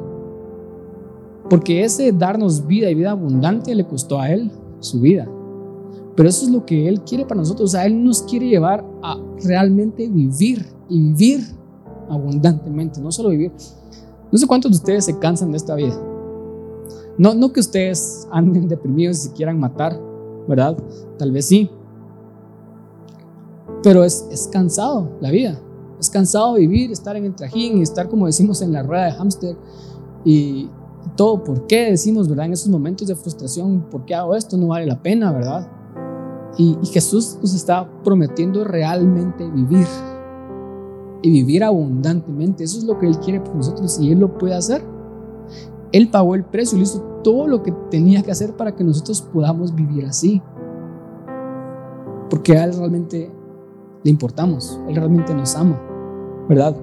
[1.50, 5.30] Porque ese darnos vida y vida abundante le costó a él su vida.
[6.16, 7.70] Pero eso es lo que Él quiere para nosotros.
[7.70, 11.42] O sea, Él nos quiere llevar a realmente vivir y vivir
[12.10, 13.52] abundantemente, no solo vivir.
[14.32, 16.00] No sé cuántos de ustedes se cansan de esta vida.
[17.18, 20.00] No, no que ustedes anden deprimidos y se quieran matar,
[20.48, 20.78] ¿verdad?
[21.18, 21.70] Tal vez sí.
[23.84, 25.60] Pero es, es cansado la vida.
[26.00, 29.12] Es cansado vivir, estar en el trajín y estar, como decimos, en la rueda de
[29.14, 29.56] hámster.
[30.26, 30.70] Y
[31.16, 32.48] todo, ¿por qué decimos, verdad?
[32.48, 34.58] En esos momentos de frustración, ¿por qué hago esto?
[34.58, 35.70] No vale la pena, ¿verdad?
[36.58, 39.86] Y, Jesús nos está prometiendo realmente vivir
[41.26, 42.64] y vivir abundantemente.
[42.64, 44.84] Eso es lo que Él quiere por nosotros y Él lo puede hacer.
[45.92, 49.24] Él pagó el precio, Él hizo todo lo que tenía que hacer para que nosotros
[49.24, 50.40] podamos vivir así.
[52.30, 53.32] Porque a Él realmente
[54.04, 55.82] le importamos, Él realmente nos ama,
[56.48, 56.76] ¿verdad?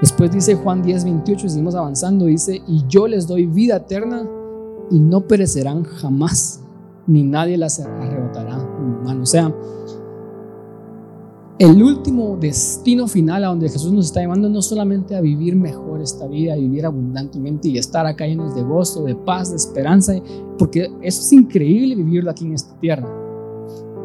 [0.00, 4.22] Después dice Juan 10, 28, seguimos avanzando, dice, y yo les doy vida eterna
[4.88, 6.62] y no perecerán jamás
[7.08, 8.56] ni nadie las arrebatará
[9.02, 9.22] mano.
[9.22, 9.52] O sea,
[11.60, 16.00] el último destino final a donde Jesús nos está llevando no solamente a vivir mejor
[16.00, 20.14] esta vida, a vivir abundantemente y estar acá llenos de gozo, de paz, de esperanza,
[20.56, 23.06] porque eso es increíble vivirlo aquí en esta tierra.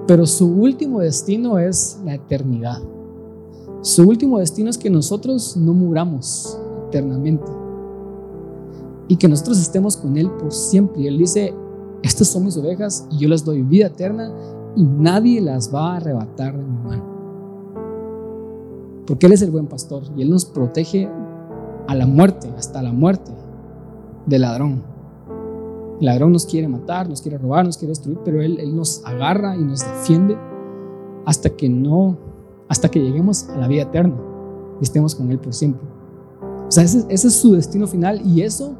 [0.06, 2.84] Pero su último destino es la eternidad.
[3.80, 7.50] Su último destino es que nosotros no muramos eternamente
[9.08, 11.08] y que nosotros estemos con Él por siempre.
[11.08, 11.54] Él dice,
[12.04, 14.30] estas son mis ovejas y yo les doy vida eterna
[14.76, 17.15] y nadie las va a arrebatar de mi mano.
[19.06, 21.10] Porque Él es el buen pastor y Él nos protege
[21.88, 23.32] a la muerte, hasta la muerte
[24.26, 24.84] del ladrón.
[26.00, 29.06] El ladrón nos quiere matar, nos quiere robar, nos quiere destruir, pero Él, él nos
[29.06, 30.38] agarra y nos defiende
[31.26, 32.18] hasta que no,
[32.68, 34.16] hasta que lleguemos a la vida eterna
[34.82, 35.88] y estemos con Él por siempre.
[36.68, 38.76] O sea, ese, ese es su destino final y eso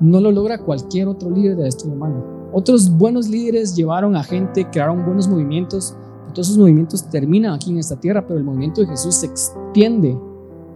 [0.00, 2.24] no lo logra cualquier otro líder de la historia humana.
[2.52, 5.94] Otros buenos líderes llevaron a gente, crearon buenos movimientos,
[6.32, 10.18] todos esos movimientos terminan aquí en esta tierra, pero el movimiento de Jesús se extiende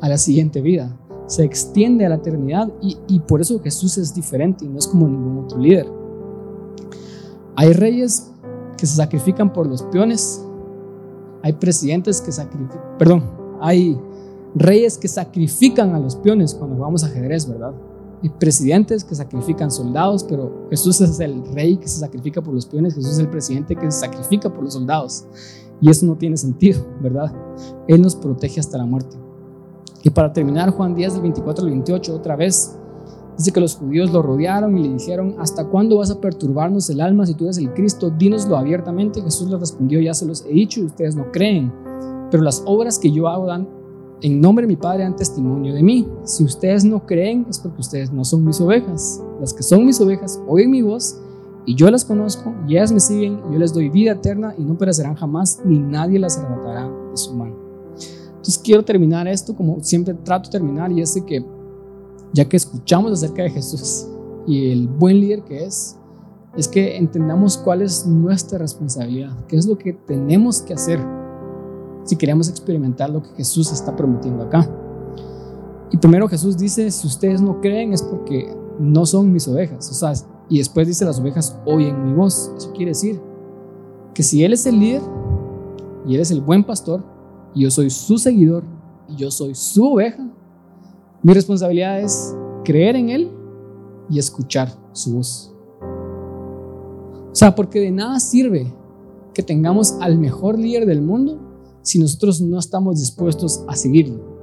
[0.01, 0.97] a la siguiente vida,
[1.27, 4.87] se extiende a la eternidad y, y por eso Jesús es diferente y no es
[4.87, 5.87] como ningún otro líder.
[7.57, 8.31] Hay reyes
[8.77, 10.45] que se sacrifican por los peones,
[11.43, 13.23] hay presidentes que sacrifican, perdón,
[13.61, 13.99] hay
[14.55, 17.73] reyes que sacrifican a los peones cuando jugamos ajedrez, ¿verdad?
[18.31, 22.95] Presidentes que sacrifican soldados, pero Jesús es el rey que se sacrifica por los peones,
[22.95, 25.27] Jesús es el presidente que se sacrifica por los soldados.
[25.81, 27.33] Y eso no tiene sentido, ¿verdad?
[27.89, 29.17] Él nos protege hasta la muerte.
[30.03, 32.77] Y para terminar, Juan 10 del 24 al 28, otra vez,
[33.37, 37.01] dice que los judíos lo rodearon y le dijeron, ¿hasta cuándo vas a perturbarnos el
[37.01, 38.11] alma si tú eres el Cristo?
[38.11, 39.23] Dínoslo abiertamente.
[39.23, 41.73] Jesús les respondió, ya se los he dicho y ustedes no creen,
[42.31, 43.69] pero las obras que yo hago dan
[44.23, 46.09] en nombre de mi Padre dan testimonio de mí.
[46.25, 49.23] Si ustedes no creen es porque ustedes no son mis ovejas.
[49.41, 51.21] Las que son mis ovejas oyen mi voz
[51.67, 54.77] y yo las conozco y ellas me siguen yo les doy vida eterna y no
[54.77, 57.57] perecerán jamás ni nadie las arrebatará de su mano.
[58.29, 61.45] Entonces quiero terminar esto como siempre trato de terminar y es que
[62.33, 64.07] ya que escuchamos acerca de Jesús
[64.47, 65.97] y el buen líder que es,
[66.57, 71.01] es que entendamos cuál es nuestra responsabilidad, qué es lo que tenemos que hacer
[72.05, 74.69] si queremos experimentar lo que Jesús está prometiendo acá.
[75.91, 79.91] Y primero Jesús dice, si ustedes no creen es porque no son mis ovejas.
[79.91, 80.13] O sea,
[80.49, 82.53] y después dice, las ovejas oyen mi voz.
[82.57, 83.21] Eso quiere decir
[84.13, 85.03] que si Él es el líder
[86.07, 87.03] y Él es el buen pastor
[87.55, 88.65] y yo soy su seguidor
[89.09, 90.29] y yo soy su oveja,
[91.23, 92.35] mi responsabilidad es
[92.65, 93.31] creer en Él
[94.11, 95.55] y escuchar su voz.
[95.81, 98.73] O sea, porque de nada sirve
[99.33, 101.41] que tengamos al mejor líder del mundo
[101.85, 104.35] si nosotros no estamos dispuestos a seguirlo.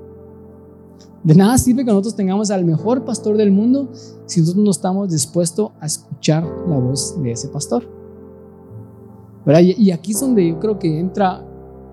[1.24, 3.90] De nada sirve que nosotros tengamos al mejor pastor del mundo
[4.26, 7.84] si nosotros no estamos dispuestos a escuchar la voz de ese pastor.
[9.46, 11.44] Y aquí es donde yo creo que entra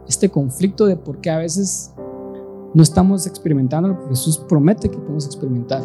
[0.06, 1.92] este conflicto de por qué a veces
[2.74, 5.82] no estamos experimentando lo que Jesús promete que podemos experimentar.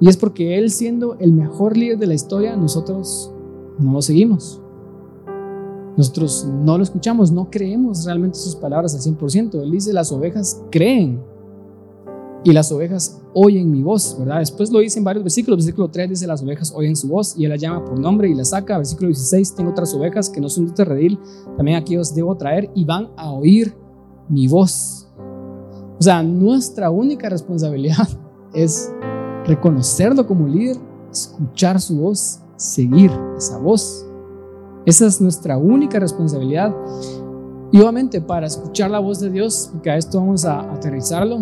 [0.00, 3.32] Y es porque Él siendo el mejor líder de la historia, nosotros
[3.78, 4.60] no lo seguimos.
[5.96, 9.62] Nosotros no lo escuchamos, no creemos realmente sus palabras al 100%.
[9.62, 11.22] Él dice, las ovejas creen
[12.46, 14.38] y las ovejas oyen mi voz, ¿verdad?
[14.38, 15.58] Después lo dice en varios versículos.
[15.58, 18.34] Versículo 3 dice, las ovejas oyen su voz y él las llama por nombre y
[18.34, 18.76] las saca.
[18.76, 21.18] Versículo 16, tengo otras ovejas que no son de este redil,
[21.56, 23.74] también aquí os debo traer y van a oír
[24.28, 25.08] mi voz.
[25.98, 28.08] O sea, nuestra única responsabilidad
[28.54, 28.92] es
[29.44, 30.76] reconocerlo como líder,
[31.10, 34.05] escuchar su voz, seguir esa voz.
[34.86, 36.72] Esa es nuestra única responsabilidad.
[37.72, 41.40] Y obviamente para escuchar la voz de Dios, porque a esto vamos a aterrizarlo,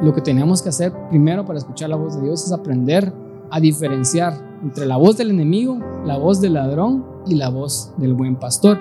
[0.00, 3.12] lo que tenemos que hacer primero para escuchar la voz de Dios es aprender
[3.50, 4.32] a diferenciar
[4.62, 8.78] entre la voz del enemigo, la voz del ladrón y la voz del buen pastor.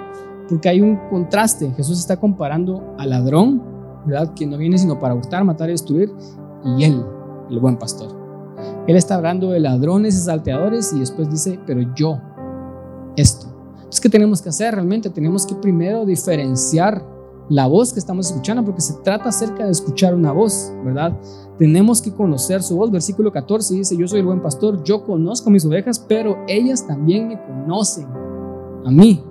[0.48, 1.70] Porque hay un contraste.
[1.72, 3.62] Jesús está comparando al ladrón,
[4.06, 4.34] ¿verdad?
[4.34, 6.14] Que no viene sino para hurtar, matar y destruir,
[6.64, 7.04] y él,
[7.50, 8.16] el buen pastor.
[8.88, 12.18] Él está hablando de ladrones y salteadores y después dice, pero yo,
[13.18, 13.57] esto.
[13.88, 15.10] Entonces, ¿qué tenemos que hacer realmente?
[15.10, 17.02] Tenemos que primero diferenciar
[17.48, 21.18] la voz que estamos escuchando, porque se trata acerca de escuchar una voz, ¿verdad?
[21.58, 22.92] Tenemos que conocer su voz.
[22.92, 27.30] Versículo 14 dice, yo soy el buen pastor, yo conozco mis ovejas, pero ellas también
[27.30, 28.08] me conocen
[28.86, 29.24] a mí.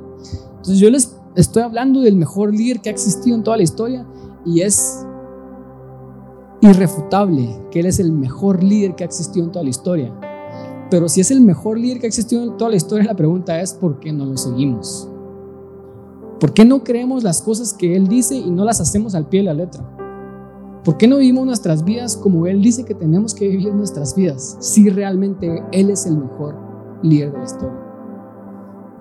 [0.49, 4.07] Entonces yo les estoy hablando del mejor líder que ha existido en toda la historia
[4.47, 5.05] y es
[6.63, 10.15] irrefutable que él es el mejor líder que ha existido en toda la historia.
[10.91, 13.61] Pero si es el mejor líder que ha existido en toda la historia, la pregunta
[13.61, 15.09] es ¿por qué no lo seguimos?
[16.39, 19.41] ¿Por qué no creemos las cosas que Él dice y no las hacemos al pie
[19.41, 19.83] de la letra?
[20.85, 24.57] ¿Por qué no vivimos nuestras vidas como Él dice que tenemos que vivir nuestras vidas
[24.61, 26.57] si realmente Él es el mejor
[27.03, 27.81] líder de la historia?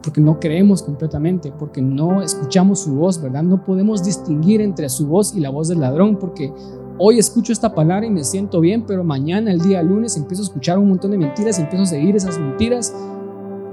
[0.02, 3.44] Porque no creemos completamente, porque no escuchamos su voz, ¿verdad?
[3.44, 6.52] No podemos distinguir entre su voz y la voz del ladrón, porque
[6.98, 10.46] hoy escucho esta palabra y me siento bien, pero mañana, el día lunes, empiezo a
[10.46, 12.94] escuchar un montón de mentiras empiezo a seguir esas mentiras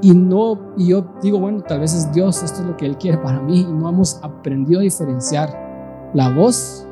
[0.02, 2.98] y no, y yo digo, bueno, tal vez es Dios, esto es lo que Él
[2.98, 6.84] quiere para mí y no hemos aprendido a diferenciar la voz.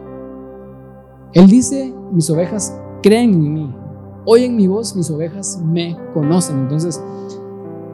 [1.32, 3.74] Él dice, mis ovejas creen en mí,
[4.24, 6.60] oyen mi voz, mis ovejas me conocen.
[6.60, 7.02] Entonces,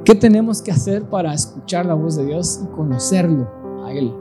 [0.05, 3.49] ¿qué tenemos que hacer para escuchar la voz de Dios y conocerlo
[3.87, 4.13] a Él?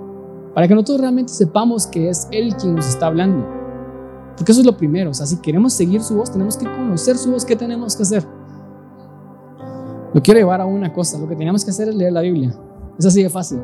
[0.53, 3.64] Para que nosotros realmente sepamos que es Él quien nos está hablando.
[4.37, 5.11] Porque eso es lo primero.
[5.11, 7.45] O sea, si queremos seguir su voz, tenemos que conocer su voz.
[7.45, 8.25] ¿Qué tenemos que hacer?
[10.13, 11.17] Lo quiero llevar a una cosa.
[11.17, 12.53] Lo que tenemos que hacer es leer la Biblia.
[12.97, 13.59] Es así de fácil.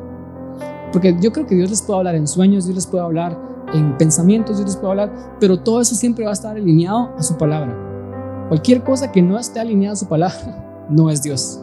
[0.92, 3.38] Porque yo creo que Dios les puede hablar en sueños, Dios les puede hablar
[3.72, 7.22] en pensamientos, Dios les puede hablar, pero todo eso siempre va a estar alineado a
[7.22, 7.74] su palabra.
[8.48, 11.61] Cualquier cosa que no esté alineada a su palabra no es Dios.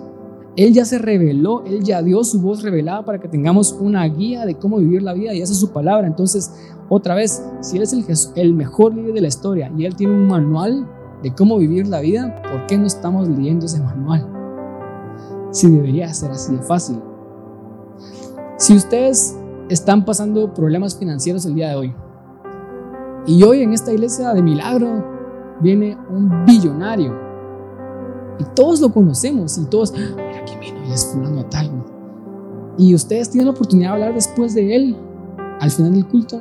[0.59, 4.45] Él ya se reveló, Él ya dio su voz revelada para que tengamos una guía
[4.45, 6.05] de cómo vivir la vida y esa es su palabra.
[6.05, 6.53] Entonces,
[6.89, 8.03] otra vez, si Él es el,
[8.35, 10.85] el mejor líder de la historia y Él tiene un manual
[11.23, 14.27] de cómo vivir la vida, ¿por qué no estamos leyendo ese manual?
[15.51, 16.99] Si debería ser así de fácil.
[18.57, 19.39] Si ustedes
[19.69, 21.95] están pasando problemas financieros el día de hoy
[23.25, 25.05] y hoy en esta iglesia de milagro
[25.61, 27.29] viene un billonario
[28.39, 29.93] y todos lo conocemos y todos,
[30.49, 31.71] quién vino y es fulano de tal.
[32.77, 34.97] Y ustedes tienen la oportunidad de hablar después de él
[35.59, 36.39] al final del culto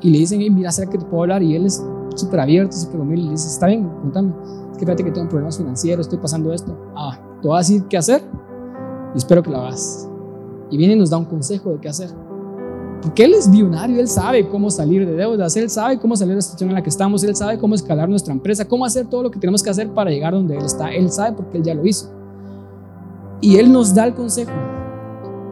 [0.00, 1.42] y le dicen, mira, ¿será que te puedo hablar?
[1.42, 1.84] Y él es
[2.14, 4.32] súper abierto, súper humilde y le dice, está bien, cuéntame.
[4.72, 6.76] Es que fíjate que tengo problemas financieros, estoy pasando esto.
[6.96, 8.22] Ah, te voy a decir qué hacer
[9.14, 10.08] y espero que lo hagas
[10.70, 12.10] y viene y nos da un consejo de qué hacer.
[13.02, 16.36] Porque Él es billonario, Él sabe cómo salir de deudas, Él sabe cómo salir de
[16.36, 19.22] la situación en la que estamos, Él sabe cómo escalar nuestra empresa, cómo hacer todo
[19.22, 20.92] lo que tenemos que hacer para llegar donde Él está.
[20.92, 22.10] Él sabe porque Él ya lo hizo.
[23.40, 24.52] Y Él nos da el consejo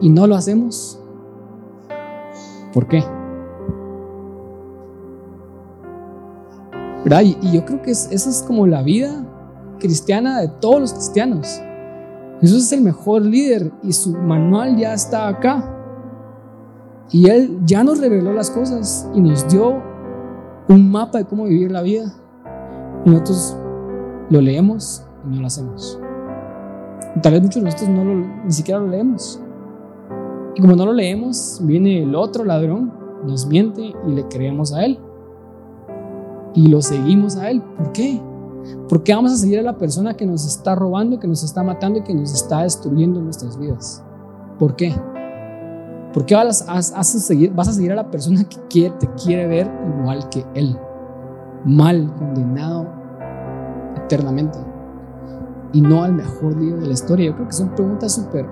[0.01, 0.99] y no lo hacemos.
[2.73, 3.03] ¿Por qué?
[7.03, 7.21] ¿Verdad?
[7.21, 9.25] Y, yo creo que esa es como la vida
[9.79, 11.61] cristiana de todos los cristianos.
[12.41, 15.71] Jesús es el mejor líder y su manual ya está acá.
[17.11, 19.81] Y Él ya nos reveló las cosas y nos dio
[20.67, 22.11] un mapa de cómo vivir la vida.
[23.05, 23.55] Y nosotros
[24.31, 25.99] lo leemos y no lo hacemos.
[27.21, 28.13] Tal vez muchos de nosotros no lo,
[28.45, 29.41] ni siquiera lo leemos.
[30.55, 32.93] Y como no lo leemos, viene el otro ladrón,
[33.25, 34.99] nos miente y le creemos a Él.
[36.53, 37.61] Y lo seguimos a Él.
[37.61, 38.21] ¿Por qué?
[38.87, 41.63] ¿Por qué vamos a seguir a la persona que nos está robando, que nos está
[41.63, 44.03] matando y que nos está destruyendo nuestras vidas?
[44.57, 44.95] ¿Por qué?
[46.13, 49.69] ¿Por qué vas a, seguir, vas a seguir a la persona que te quiere ver
[49.99, 50.77] igual que él?
[51.65, 52.87] Mal, condenado
[53.97, 54.74] eternamente.
[55.75, 57.25] Y no al mejor líder de la historia.
[57.25, 58.45] Yo creo que son preguntas súper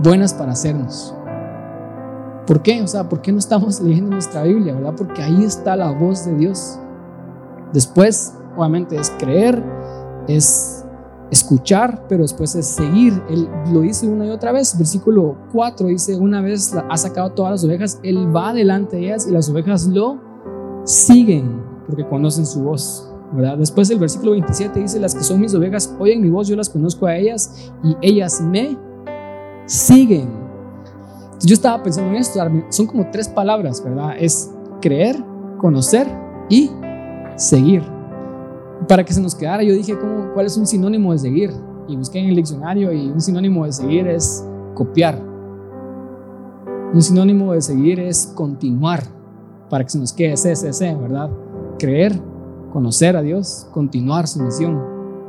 [0.00, 1.12] buenas para hacernos.
[2.46, 2.82] ¿Por qué?
[2.82, 4.94] O sea, ¿por qué no estamos leyendo nuestra Biblia, verdad?
[4.96, 6.78] Porque ahí está la voz de Dios.
[7.72, 9.60] Después obviamente es creer,
[10.28, 10.84] es
[11.32, 13.20] escuchar, pero después es seguir.
[13.28, 14.78] Él lo dice una y otra vez.
[14.78, 19.26] Versículo 4 dice, una vez ha sacado todas las ovejas, Él va delante de ellas
[19.26, 20.20] y las ovejas lo
[20.84, 23.10] siguen porque conocen su voz.
[23.58, 26.68] Después el versículo 27 dice, las que son mis ovejas oyen mi voz, yo las
[26.68, 28.76] conozco a ellas y ellas me
[29.66, 30.28] siguen.
[31.24, 34.14] Entonces yo estaba pensando en esto, son como tres palabras, ¿verdad?
[34.18, 35.16] Es creer,
[35.58, 36.06] conocer
[36.48, 36.70] y
[37.36, 37.82] seguir
[38.88, 41.50] para que se nos quedara, yo dije, ¿cómo, ¿cuál es un sinónimo de seguir?
[41.88, 45.18] Y busqué en el diccionario y un sinónimo de seguir es copiar.
[46.92, 49.02] Un sinónimo de seguir es continuar,
[49.68, 51.30] para que se nos quede CCC, ¿verdad?
[51.78, 52.20] Creer,
[52.74, 54.82] conocer a Dios, continuar su misión,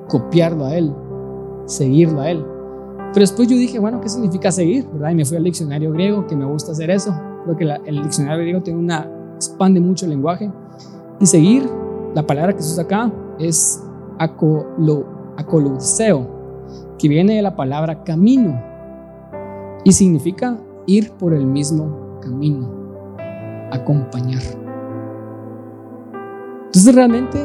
[0.09, 0.91] copiarlo a Él,
[1.67, 2.43] seguirlo a Él.
[3.13, 4.87] Pero después yo dije, bueno, ¿qué significa seguir?
[4.91, 5.11] ¿verdad?
[5.11, 7.15] Y me fui al diccionario griego, que me gusta hacer eso.
[7.55, 10.51] Creo el diccionario griego tiene una, expande mucho el lenguaje.
[11.19, 11.69] Y seguir,
[12.15, 13.79] la palabra que se usa acá, es
[14.17, 15.05] acolo,
[16.97, 18.59] que viene de la palabra camino
[19.83, 22.67] y significa ir por el mismo camino,
[23.71, 24.64] acompañar.
[26.76, 27.41] Entonces realmente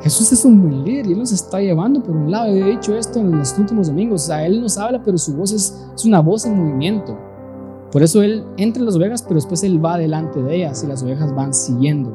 [0.00, 2.48] Jesús es un buen líder y Él nos está llevando por un lado.
[2.48, 4.28] He dicho esto en los últimos domingos.
[4.28, 7.16] O Él nos habla, pero su voz es, una voz en movimiento.
[7.92, 10.88] Por eso Él entra en las ovejas, pero después Él va delante de ellas y
[10.88, 12.10] las ovejas van siguiendo.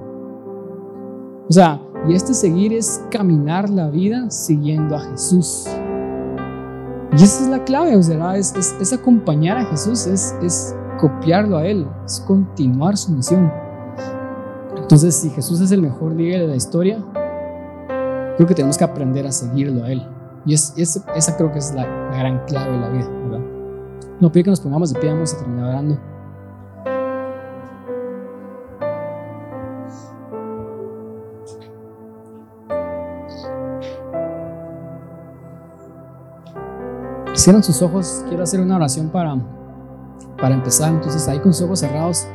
[1.47, 5.65] O sea, y este seguir es caminar la vida siguiendo a Jesús.
[7.13, 11.55] Y esa es la clave, o sea, es, es, acompañar a Jesús, es, es copiarlo
[11.55, 13.49] a Él, es continuar su misión.
[14.87, 17.03] Entonces, si Jesús es el mejor líder de la historia,
[18.37, 20.01] creo que tenemos que aprender a seguirlo a Él.
[20.45, 21.83] Y es, esa creo que es la,
[22.13, 23.09] gran clave de la vida.
[24.21, 25.99] No pido que nos pongamos de pie, vamos a terminar orando.
[37.35, 39.35] cierran sus ojos, quiero hacer una oración para,
[40.39, 40.93] para empezar.
[40.93, 42.25] Entonces, ahí con sus ojos cerrados,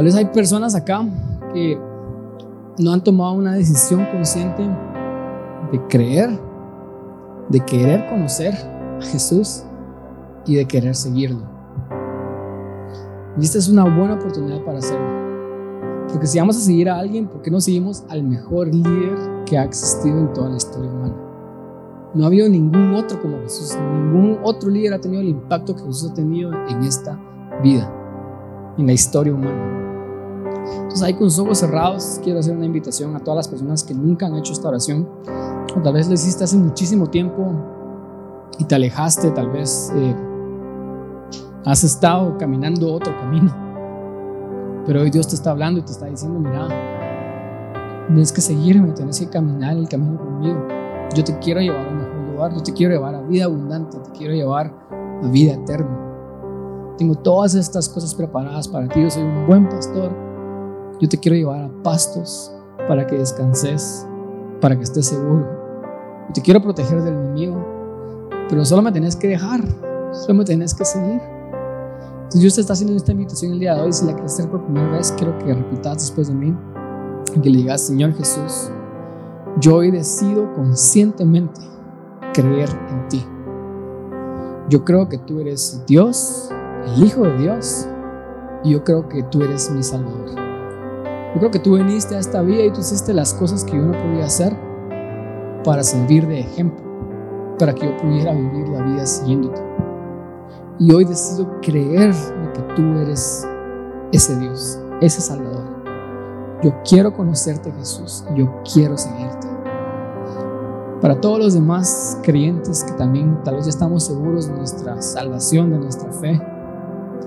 [0.00, 1.06] Tal vez hay personas acá
[1.52, 1.78] que
[2.78, 4.66] no han tomado una decisión consciente
[5.70, 6.40] de creer,
[7.50, 8.54] de querer conocer
[8.98, 9.62] a Jesús
[10.46, 11.42] y de querer seguirlo.
[13.38, 16.08] Y esta es una buena oportunidad para hacerlo.
[16.10, 19.58] Porque si vamos a seguir a alguien, ¿por qué no seguimos al mejor líder que
[19.58, 21.16] ha existido en toda la historia humana?
[22.14, 25.82] No ha habido ningún otro como Jesús, ningún otro líder ha tenido el impacto que
[25.82, 27.20] Jesús ha tenido en esta
[27.62, 27.92] vida,
[28.78, 29.79] en la historia humana.
[30.72, 33.94] Entonces ahí con los ojos cerrados quiero hacer una invitación a todas las personas que
[33.94, 35.08] nunca han hecho esta oración,
[35.76, 37.52] o tal vez lo hiciste hace muchísimo tiempo
[38.58, 40.14] y te alejaste, tal vez eh,
[41.64, 43.54] has estado caminando otro camino,
[44.86, 46.68] pero hoy Dios te está hablando y te está diciendo, mira,
[48.06, 50.66] tienes que seguirme, tienes que caminar el camino conmigo.
[51.14, 53.98] Yo te quiero llevar a un mejor lugar, yo te quiero llevar a vida abundante,
[53.98, 54.72] te quiero llevar
[55.22, 56.94] a vida eterna.
[56.96, 60.29] Tengo todas estas cosas preparadas para ti, yo soy un buen pastor
[61.00, 62.52] yo te quiero llevar a pastos
[62.86, 64.06] para que descanses,
[64.60, 65.48] para que estés seguro.
[66.28, 69.62] Yo te quiero proteger del enemigo, pero solo me tenés que dejar,
[70.12, 71.20] solo me tenés que seguir.
[72.14, 73.92] Entonces Dios te está haciendo esta invitación el día de hoy.
[73.92, 76.56] Si la quieres hacer por primera vez, quiero que repitas después de mí
[77.34, 78.70] y que le digas, Señor Jesús,
[79.58, 81.60] yo hoy decido conscientemente
[82.34, 83.26] creer en ti.
[84.68, 86.50] Yo creo que tú eres Dios,
[86.86, 87.88] el Hijo de Dios,
[88.62, 90.39] y yo creo que tú eres mi Salvador.
[91.32, 93.82] Yo creo que tú viniste a esta vida y tú hiciste las cosas que yo
[93.84, 94.56] no podía hacer
[95.62, 96.84] para servir de ejemplo,
[97.56, 99.62] para que yo pudiera vivir la vida siguiéndote.
[100.80, 103.46] Y hoy decido creer de que tú eres
[104.10, 105.64] ese Dios, ese Salvador.
[106.64, 109.46] Yo quiero conocerte Jesús, yo quiero seguirte.
[111.00, 115.70] Para todos los demás creyentes que también tal vez ya estamos seguros de nuestra salvación,
[115.70, 116.40] de nuestra fe,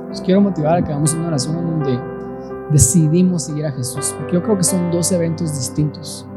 [0.09, 2.12] los quiero motivar a que hagamos una oración en donde
[2.73, 6.27] decidimos seguir a Jesús, porque yo creo que son dos eventos distintos.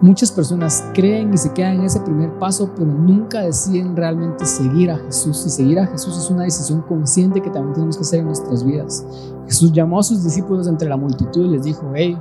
[0.00, 4.90] Muchas personas creen y se quedan en ese primer paso, pero nunca deciden realmente seguir
[4.90, 5.44] a Jesús.
[5.46, 8.64] Y seguir a Jesús es una decisión consciente que también tenemos que hacer en nuestras
[8.64, 9.06] vidas.
[9.46, 12.20] Jesús llamó a sus discípulos entre la multitud y les dijo, hey,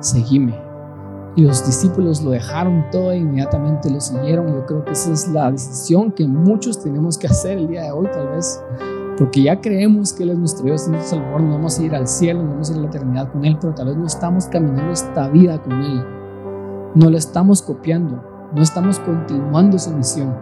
[0.00, 0.58] seguime.
[1.36, 4.48] Y los discípulos lo dejaron todo e inmediatamente lo siguieron.
[4.48, 7.92] Yo creo que esa es la decisión que muchos tenemos que hacer el día de
[7.92, 8.60] hoy, tal vez
[9.20, 11.94] porque ya creemos que Él es nuestro Dios, y nuestro Salvador, nos vamos a ir
[11.94, 14.06] al cielo, nos vamos a ir a la eternidad con Él, pero tal vez no
[14.06, 16.02] estamos caminando esta vida con Él,
[16.94, 20.34] no lo estamos copiando, no estamos continuando su misión.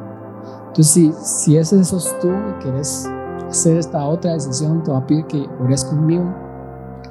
[0.69, 3.11] Entonces, si, si ese sos tú y quieres
[3.49, 6.33] hacer esta otra decisión, te voy a pedir que ores conmigo,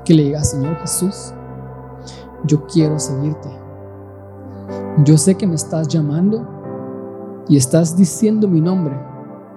[0.06, 1.34] que le digas, Señor Jesús,
[2.46, 3.50] yo quiero seguirte.
[5.04, 6.48] Yo sé que me estás llamando
[7.50, 8.98] y estás diciendo mi nombre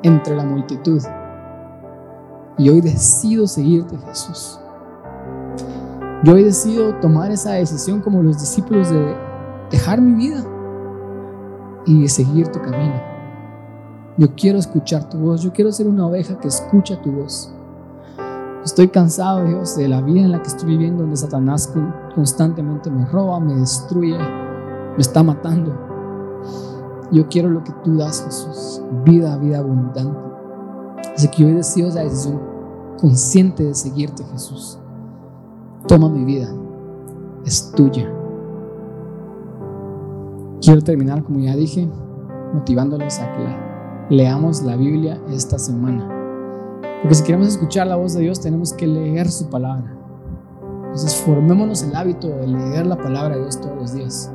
[0.03, 1.01] entre la multitud.
[2.59, 4.61] Y hoy decido seguirte, Jesús.
[6.23, 9.17] Yo hoy decido tomar esa decisión como los discípulos de
[9.71, 10.45] dejar mi vida
[11.87, 13.01] y de seguir tu camino.
[14.19, 17.55] Yo quiero escuchar tu voz, yo quiero ser una oveja que escucha tu voz.
[18.63, 21.73] Estoy cansado, Dios, de la vida en la que estoy viviendo, donde Satanás
[22.15, 25.75] constantemente me roba, me destruye, me está matando.
[27.11, 30.30] Yo quiero lo que tú das, Jesús, vida, vida abundante.
[31.21, 32.41] Así que hoy decido esa decisión
[32.99, 34.79] consciente de seguirte, Jesús.
[35.87, 36.49] Toma mi vida,
[37.45, 38.11] es tuya.
[40.63, 41.87] Quiero terminar, como ya dije,
[42.55, 46.09] motivándolos a que leamos la Biblia esta semana.
[47.03, 49.95] Porque si queremos escuchar la voz de Dios, tenemos que leer su palabra.
[50.85, 54.33] Entonces, formémonos el hábito de leer la palabra de Dios todos los días.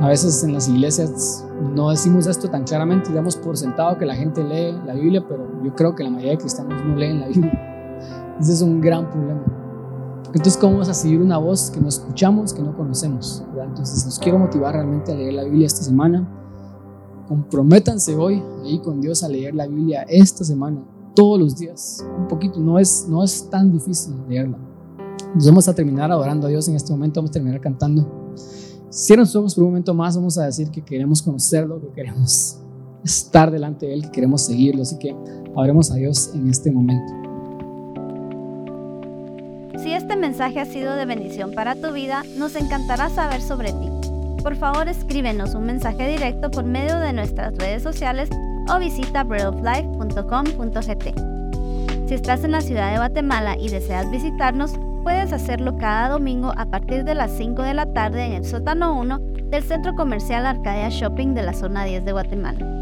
[0.00, 4.04] A veces en las iglesias no decimos esto tan claramente y damos por sentado que
[4.04, 7.20] la gente lee la Biblia, pero yo creo que la mayoría de cristianos no leen
[7.20, 8.36] la Biblia.
[8.40, 9.42] Ese es un gran problema.
[10.26, 13.44] Entonces, ¿cómo vamos a seguir una voz que no escuchamos, que no conocemos?
[13.54, 16.26] Entonces, los quiero motivar realmente a leer la Biblia esta semana.
[17.28, 20.82] Comprométanse hoy ahí con Dios a leer la Biblia esta semana,
[21.14, 22.60] todos los días, un poquito.
[22.60, 24.58] No es, no es tan difícil leerla.
[25.34, 28.06] Nos vamos a terminar adorando a Dios en este momento, vamos a terminar cantando.
[28.92, 32.58] Cierren sus ojos por un momento más, vamos a decir que queremos conocerlo, que queremos
[33.02, 34.82] estar delante de Él, que queremos seguirlo.
[34.82, 35.16] Así que
[35.56, 37.10] hablemos a Dios en este momento.
[39.82, 43.88] Si este mensaje ha sido de bendición para tu vida, nos encantará saber sobre ti.
[44.42, 48.28] Por favor, escríbenos un mensaje directo por medio de nuestras redes sociales
[48.70, 51.14] o visita breadoflife.com.gt.
[52.08, 54.72] Si estás en la ciudad de Guatemala y deseas visitarnos,
[55.02, 58.98] Puedes hacerlo cada domingo a partir de las 5 de la tarde en el sótano
[59.00, 59.18] 1
[59.50, 62.81] del Centro Comercial Arcadia Shopping de la zona 10 de Guatemala.